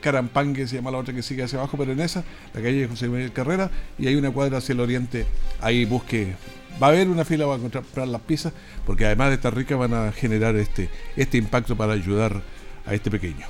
Carampangue 0.00 0.66
se 0.66 0.76
llama 0.76 0.90
la 0.90 0.98
otra 0.98 1.14
que 1.14 1.22
sigue 1.22 1.42
hacia 1.42 1.58
abajo, 1.58 1.76
pero 1.76 1.92
en 1.92 2.00
esa, 2.00 2.24
la 2.52 2.62
calle 2.62 2.86
José 2.86 3.08
Miguel 3.08 3.32
Carrera, 3.32 3.70
y 3.98 4.06
hay 4.06 4.16
una 4.16 4.30
cuadra 4.30 4.58
hacia 4.58 4.72
el 4.72 4.80
oriente, 4.80 5.26
ahí 5.60 5.84
busque. 5.84 6.34
Va 6.82 6.88
a 6.88 6.90
haber 6.90 7.08
una 7.08 7.24
fila 7.24 7.46
para 7.46 7.60
comprar 7.60 8.08
las 8.08 8.20
pizzas, 8.22 8.52
porque 8.86 9.06
además 9.06 9.28
de 9.28 9.34
estar 9.36 9.54
ricas 9.54 9.78
van 9.78 9.94
a 9.94 10.12
generar 10.12 10.56
este, 10.56 10.88
este 11.16 11.38
impacto 11.38 11.76
para 11.76 11.92
ayudar 11.92 12.42
a 12.86 12.94
este 12.94 13.10
pequeño. 13.10 13.46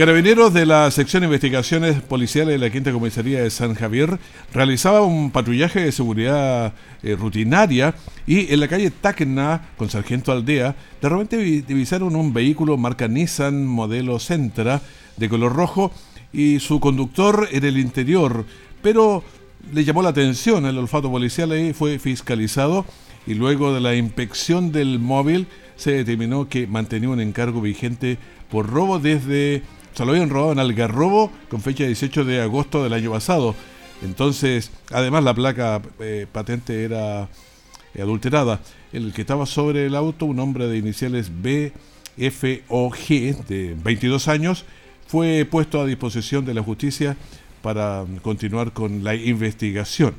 Carabineros 0.00 0.54
de 0.54 0.64
la 0.64 0.90
sección 0.90 1.20
de 1.20 1.26
investigaciones 1.26 2.00
policiales 2.00 2.54
de 2.54 2.58
la 2.58 2.72
Quinta 2.72 2.90
Comisaría 2.90 3.42
de 3.42 3.50
San 3.50 3.74
Javier 3.74 4.18
realizaba 4.50 5.02
un 5.02 5.30
patrullaje 5.30 5.80
de 5.80 5.92
seguridad 5.92 6.72
eh, 7.02 7.16
rutinaria 7.16 7.94
y 8.26 8.50
en 8.50 8.60
la 8.60 8.68
calle 8.68 8.90
Tacna, 8.90 9.68
con 9.76 9.90
Sargento 9.90 10.32
Aldea, 10.32 10.74
de 11.02 11.06
repente 11.10 11.36
divisaron 11.36 12.16
un 12.16 12.32
vehículo 12.32 12.78
marca 12.78 13.08
Nissan 13.08 13.66
modelo 13.66 14.18
Centra 14.18 14.80
de 15.18 15.28
color 15.28 15.54
rojo 15.54 15.92
y 16.32 16.60
su 16.60 16.80
conductor 16.80 17.46
en 17.52 17.66
el 17.66 17.76
interior, 17.76 18.46
pero 18.80 19.22
le 19.70 19.84
llamó 19.84 20.00
la 20.00 20.08
atención 20.08 20.64
el 20.64 20.78
olfato 20.78 21.10
policial 21.10 21.52
y 21.52 21.74
fue 21.74 21.98
fiscalizado 21.98 22.86
y 23.26 23.34
luego 23.34 23.74
de 23.74 23.82
la 23.82 23.94
inspección 23.94 24.72
del 24.72 24.98
móvil 24.98 25.46
se 25.76 25.92
determinó 25.92 26.48
que 26.48 26.66
mantenía 26.66 27.10
un 27.10 27.20
encargo 27.20 27.60
vigente 27.60 28.16
por 28.48 28.70
robo 28.70 28.98
desde 28.98 29.62
se 29.94 30.04
lo 30.04 30.12
habían 30.12 30.30
robado 30.30 30.52
en 30.52 30.58
Algarrobo 30.58 31.30
con 31.48 31.60
fecha 31.60 31.84
18 31.84 32.24
de 32.24 32.42
agosto 32.42 32.82
del 32.82 32.92
año 32.92 33.12
pasado. 33.12 33.54
Entonces, 34.02 34.70
además 34.90 35.24
la 35.24 35.34
placa 35.34 35.82
eh, 35.98 36.26
patente 36.30 36.84
era 36.84 37.28
adulterada. 37.98 38.60
El 38.92 39.12
que 39.12 39.22
estaba 39.22 39.46
sobre 39.46 39.86
el 39.86 39.94
auto, 39.94 40.26
un 40.26 40.40
hombre 40.40 40.66
de 40.68 40.78
iniciales 40.78 41.30
BFOG 41.30 42.96
de 43.46 43.76
22 43.82 44.28
años, 44.28 44.64
fue 45.06 45.44
puesto 45.44 45.80
a 45.80 45.86
disposición 45.86 46.44
de 46.44 46.54
la 46.54 46.62
justicia 46.62 47.16
para 47.62 48.04
continuar 48.22 48.72
con 48.72 49.04
la 49.04 49.14
investigación. 49.14 50.14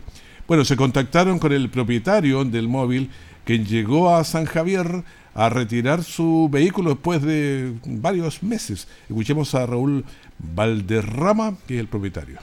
Bueno, 0.48 0.66
se 0.66 0.76
contactaron 0.76 1.40
con 1.40 1.54
el 1.54 1.70
propietario 1.70 2.44
del 2.44 2.68
móvil, 2.68 3.10
quien 3.46 3.66
llegó 3.66 4.14
a 4.14 4.24
San 4.24 4.46
Javier 4.46 5.04
a 5.34 5.50
retirar 5.50 6.04
su 6.04 6.50
vehículo 6.52 6.92
después 6.92 7.22
de 7.22 7.74
varios 7.86 8.44
meses. 8.44 8.88
Escuchemos 9.10 9.56
a 9.56 9.66
Raúl 9.66 10.04
Valderrama, 10.38 11.56
que 11.68 11.76
es 11.76 11.80
el 11.80 11.88
propietario. 11.88 12.40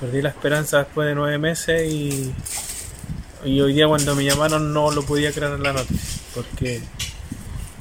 Perdí 0.00 0.22
la 0.22 0.30
esperanza 0.30 0.78
después 0.78 1.08
de 1.08 1.14
nueve 1.14 1.38
meses 1.38 1.90
y, 1.90 2.34
y 3.44 3.60
hoy 3.60 3.72
día 3.72 3.86
cuando 3.86 4.14
me 4.14 4.24
llamaron 4.24 4.72
no 4.72 4.90
lo 4.90 5.02
podía 5.02 5.32
creer 5.32 5.52
en 5.52 5.62
la 5.62 5.72
noticia. 5.72 6.22
Porque, 6.34 6.82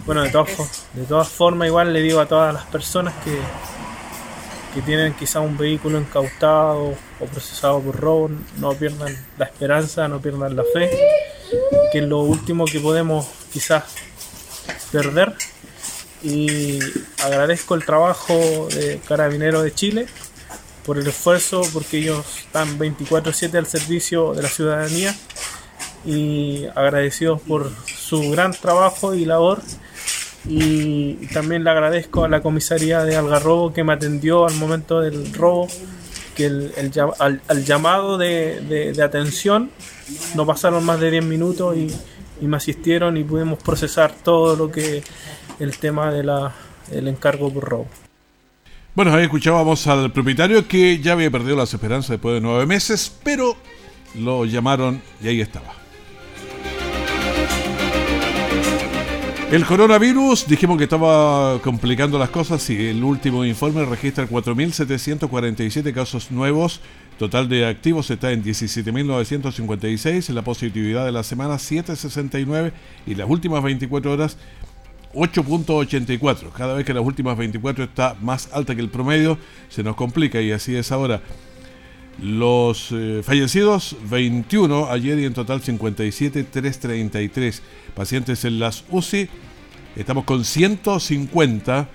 bueno, 0.06 0.22
de 0.22 0.30
todas, 0.30 0.86
de 0.94 1.04
todas 1.04 1.28
formas 1.28 1.68
igual 1.68 1.92
le 1.92 2.02
digo 2.02 2.20
a 2.20 2.26
todas 2.26 2.54
las 2.54 2.66
personas 2.66 3.14
que, 3.24 3.38
que 4.74 4.82
tienen 4.82 5.14
quizá 5.14 5.40
un 5.40 5.58
vehículo 5.58 6.00
incautado 6.00 6.94
o 7.20 7.26
procesado 7.26 7.82
por 7.82 7.96
robo, 8.00 8.30
no 8.60 8.74
pierdan 8.74 9.14
la 9.38 9.46
esperanza, 9.46 10.08
no 10.08 10.22
pierdan 10.22 10.56
la 10.56 10.64
fe, 10.74 10.90
que 11.92 12.00
es 12.00 12.04
lo 12.06 12.20
último 12.20 12.66
que 12.66 12.80
podemos 12.80 13.28
quizás 13.52 13.84
perder. 14.96 15.34
Y 16.24 16.80
agradezco 17.24 17.76
el 17.76 17.86
trabajo 17.86 18.68
de 18.74 19.00
Carabineros 19.08 19.64
de 19.64 19.74
Chile 19.74 20.08
por 20.86 20.98
el 20.98 21.08
esfuerzo, 21.08 21.62
porque 21.74 21.98
ellos 21.98 22.26
están 22.46 22.80
24/7 22.80 23.58
al 23.58 23.68
servicio 23.68 24.34
de 24.34 24.42
la 24.44 24.50
ciudadanía 24.50 25.16
y 26.06 26.66
agradecidos 26.76 27.42
por 27.42 27.72
su 27.86 28.32
gran 28.32 28.54
trabajo 28.54 29.14
y 29.14 29.26
labor. 29.26 29.62
Y 30.48 31.28
también 31.34 31.64
le 31.64 31.72
agradezco 31.72 32.24
a 32.24 32.30
la 32.30 32.42
comisaría 32.42 33.04
de 33.04 33.16
Algarrobo 33.16 33.74
que 33.74 33.84
me 33.84 33.94
atendió 33.94 34.46
al 34.48 34.54
momento 34.56 35.02
del 35.02 35.34
robo, 35.34 35.68
que 36.36 36.46
el, 36.46 36.72
al, 37.20 37.66
llamado 37.66 38.18
de, 38.18 38.94
de, 38.96 39.04
atención 39.04 39.72
no 40.36 40.46
pasaron 40.46 40.86
más 40.86 41.00
de 41.00 41.10
10 41.10 41.26
minutos 41.26 41.76
y, 41.76 41.88
y, 42.42 42.48
me 42.48 42.58
asistieron 42.58 43.18
y 43.18 43.24
pudimos 43.24 43.62
procesar 43.62 44.14
todo 44.24 44.56
lo 44.56 44.72
que 44.72 45.04
el 45.60 45.78
tema 45.78 46.12
del 46.12 46.30
el 46.92 47.08
encargo 47.08 47.52
por 47.52 47.64
robo. 47.64 47.88
Bueno, 48.94 49.14
ahí 49.14 49.24
escuchábamos 49.24 49.88
al 49.88 50.12
propietario 50.12 50.68
que 50.68 51.00
ya 51.00 51.14
había 51.14 51.30
perdido 51.30 51.58
las 51.58 51.74
esperanzas 51.74 52.12
después 52.12 52.36
de 52.36 52.42
nueve 52.42 52.66
meses, 52.66 53.14
pero 53.24 53.58
lo 54.16 54.46
llamaron 54.46 55.02
y 55.22 55.28
ahí 55.28 55.42
estaba. 55.42 55.86
El 59.52 59.64
coronavirus, 59.64 60.48
dijimos 60.48 60.78
que 60.78 60.86
estaba 60.86 61.60
complicando 61.62 62.18
las 62.18 62.30
cosas 62.30 62.68
y 62.70 62.88
el 62.88 63.04
último 63.04 63.46
informe 63.46 63.86
registra 63.86 64.28
4.747 64.28 65.94
casos 65.94 66.32
nuevos. 66.32 66.82
Total 67.18 67.48
de 67.48 67.66
activos 67.66 68.12
está 68.12 68.34
en 68.34 68.44
17.956, 68.44 70.34
la 70.34 70.42
positividad 70.42 71.06
de 71.06 71.14
la 71.14 71.24
semana 71.24 71.58
769 71.58 72.74
y 73.08 73.16
las 73.16 73.30
últimas 73.30 73.64
24 73.64 74.12
horas 74.12 74.38
8.84. 75.14 76.52
Cada 76.52 76.74
vez 76.74 76.86
que 76.86 76.94
las 76.94 77.04
últimas 77.04 77.38
24 77.38 77.86
está 77.86 78.18
más 78.22 78.50
alta 78.52 78.76
que 78.76 78.82
el 78.82 78.90
promedio, 78.90 79.38
se 79.70 79.82
nos 79.82 79.96
complica 79.96 80.42
y 80.42 80.52
así 80.52 80.76
es 80.76 80.92
ahora. 80.92 81.22
Los 82.22 82.90
eh, 82.92 83.22
fallecidos 83.24 83.96
21, 84.10 84.90
ayer 84.92 85.20
y 85.20 85.26
en 85.26 85.34
total 85.34 85.62
57, 85.62 86.44
333 86.44 87.62
pacientes 87.94 88.44
en 88.44 88.60
las 88.60 88.84
UCI. 88.90 89.30
Estamos 89.96 90.26
con 90.26 90.44
150, 90.44 91.88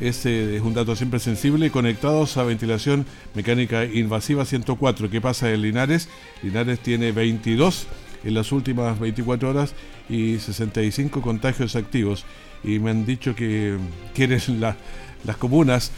ese 0.00 0.56
es 0.56 0.62
un 0.62 0.74
dato 0.74 0.94
siempre 0.94 1.18
sensible, 1.18 1.70
conectados 1.70 2.36
a 2.36 2.44
ventilación 2.44 3.06
mecánica 3.34 3.84
invasiva 3.84 4.44
104. 4.44 5.10
¿Qué 5.10 5.20
pasa 5.20 5.52
en 5.52 5.62
Linares? 5.62 6.08
Linares 6.42 6.80
tiene 6.80 7.12
22 7.12 7.86
en 8.24 8.34
las 8.34 8.52
últimas 8.52 8.98
24 8.98 9.50
horas 9.50 9.74
y 10.08 10.38
65 10.38 11.20
contagios 11.22 11.76
activos 11.76 12.24
y 12.64 12.78
me 12.78 12.90
han 12.90 13.06
dicho 13.06 13.34
que 13.34 13.76
quieren 14.14 14.40
las 14.60 15.36
comunas. 15.38 15.92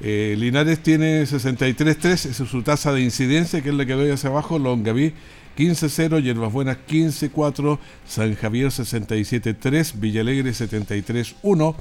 Eh, 0.00 0.34
Linares 0.36 0.82
tiene 0.82 1.22
63.3, 1.22 2.06
esa 2.06 2.28
es 2.28 2.36
su 2.36 2.62
tasa 2.62 2.92
de 2.92 3.02
incidencia, 3.02 3.62
que 3.62 3.68
es 3.68 3.74
la 3.74 3.86
que 3.86 3.92
doy 3.92 4.10
hacia 4.10 4.30
abajo. 4.30 4.58
Longaví 4.58 5.14
15.0, 5.56 6.22
Hierbas 6.22 6.52
Buenas 6.52 6.78
15.4, 6.88 7.78
San 8.06 8.34
Javier 8.34 8.68
67.3, 8.68 10.00
Villalegre 10.00 10.50
73.1. 10.50 11.76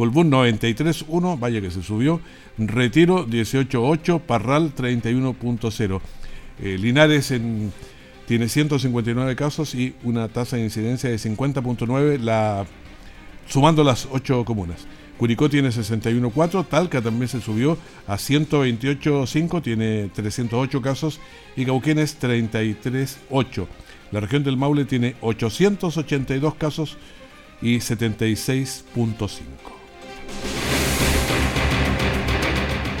Colbún 0.00 0.30
93.1, 0.30 1.38
vaya 1.38 1.60
que 1.60 1.70
se 1.70 1.82
subió. 1.82 2.22
Retiro 2.56 3.26
18.8, 3.26 4.22
Parral 4.22 4.74
31.0. 4.74 6.00
Eh, 6.58 6.78
Linares 6.78 7.34
tiene 8.26 8.48
159 8.48 9.36
casos 9.36 9.74
y 9.74 9.94
una 10.02 10.28
tasa 10.28 10.56
de 10.56 10.62
incidencia 10.62 11.10
de 11.10 11.16
50.9. 11.16 12.18
La 12.18 12.64
sumando 13.46 13.84
las 13.84 14.08
ocho 14.10 14.42
comunas. 14.46 14.86
Curicó 15.18 15.50
tiene 15.50 15.68
61.4, 15.68 16.66
Talca 16.66 17.02
también 17.02 17.28
se 17.28 17.42
subió 17.42 17.76
a 18.06 18.14
128.5, 18.14 19.62
tiene 19.62 20.08
308 20.14 20.80
casos 20.80 21.20
y 21.56 21.66
Cauquenes 21.66 22.18
33.8. 22.18 23.66
La 24.12 24.20
región 24.20 24.44
del 24.44 24.56
Maule 24.56 24.86
tiene 24.86 25.16
882 25.20 26.54
casos 26.54 26.96
y 27.60 27.76
76.5. 27.76 29.79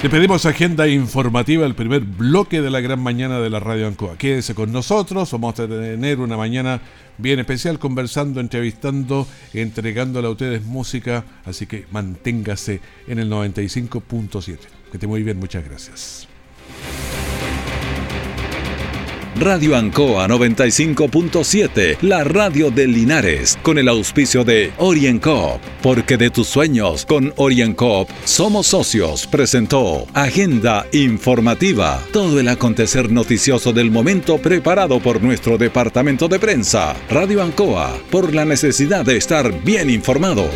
Te 0.00 0.08
pedimos 0.08 0.46
agenda 0.46 0.88
informativa, 0.88 1.66
el 1.66 1.74
primer 1.74 2.00
bloque 2.00 2.62
de 2.62 2.70
la 2.70 2.80
gran 2.80 3.00
mañana 3.00 3.38
de 3.38 3.50
la 3.50 3.60
Radio 3.60 3.86
Ancoa. 3.86 4.16
Quédese 4.16 4.54
con 4.54 4.72
nosotros, 4.72 5.30
vamos 5.30 5.60
a 5.60 5.68
tener 5.68 6.20
una 6.20 6.38
mañana 6.38 6.80
bien 7.18 7.38
especial 7.38 7.78
conversando, 7.78 8.40
entrevistando, 8.40 9.28
entregándole 9.52 10.26
a 10.26 10.30
ustedes 10.30 10.64
música, 10.64 11.26
así 11.44 11.66
que 11.66 11.84
manténgase 11.90 12.80
en 13.08 13.18
el 13.18 13.30
95.7. 13.30 14.42
Que 14.90 14.96
esté 14.96 15.06
muy 15.06 15.22
bien, 15.22 15.38
muchas 15.38 15.68
gracias. 15.68 16.29
Radio 19.36 19.76
Ancoa 19.76 20.26
95.7, 20.26 21.98
la 22.02 22.24
radio 22.24 22.70
de 22.70 22.86
Linares, 22.86 23.58
con 23.62 23.78
el 23.78 23.88
auspicio 23.88 24.44
de 24.44 24.72
OrienCoop, 24.78 25.60
porque 25.82 26.16
de 26.16 26.30
tus 26.30 26.48
sueños 26.48 27.06
con 27.06 27.32
OrienCoop 27.36 28.08
somos 28.24 28.66
socios, 28.66 29.26
presentó 29.26 30.06
Agenda 30.14 30.86
Informativa, 30.92 32.02
todo 32.12 32.40
el 32.40 32.48
acontecer 32.48 33.10
noticioso 33.10 33.72
del 33.72 33.90
momento 33.90 34.38
preparado 34.38 35.00
por 35.00 35.22
nuestro 35.22 35.56
departamento 35.58 36.26
de 36.28 36.40
prensa. 36.40 36.96
Radio 37.08 37.42
Ancoa, 37.42 37.96
por 38.10 38.34
la 38.34 38.44
necesidad 38.44 39.04
de 39.04 39.16
estar 39.16 39.62
bien 39.62 39.90
informado. 39.90 40.48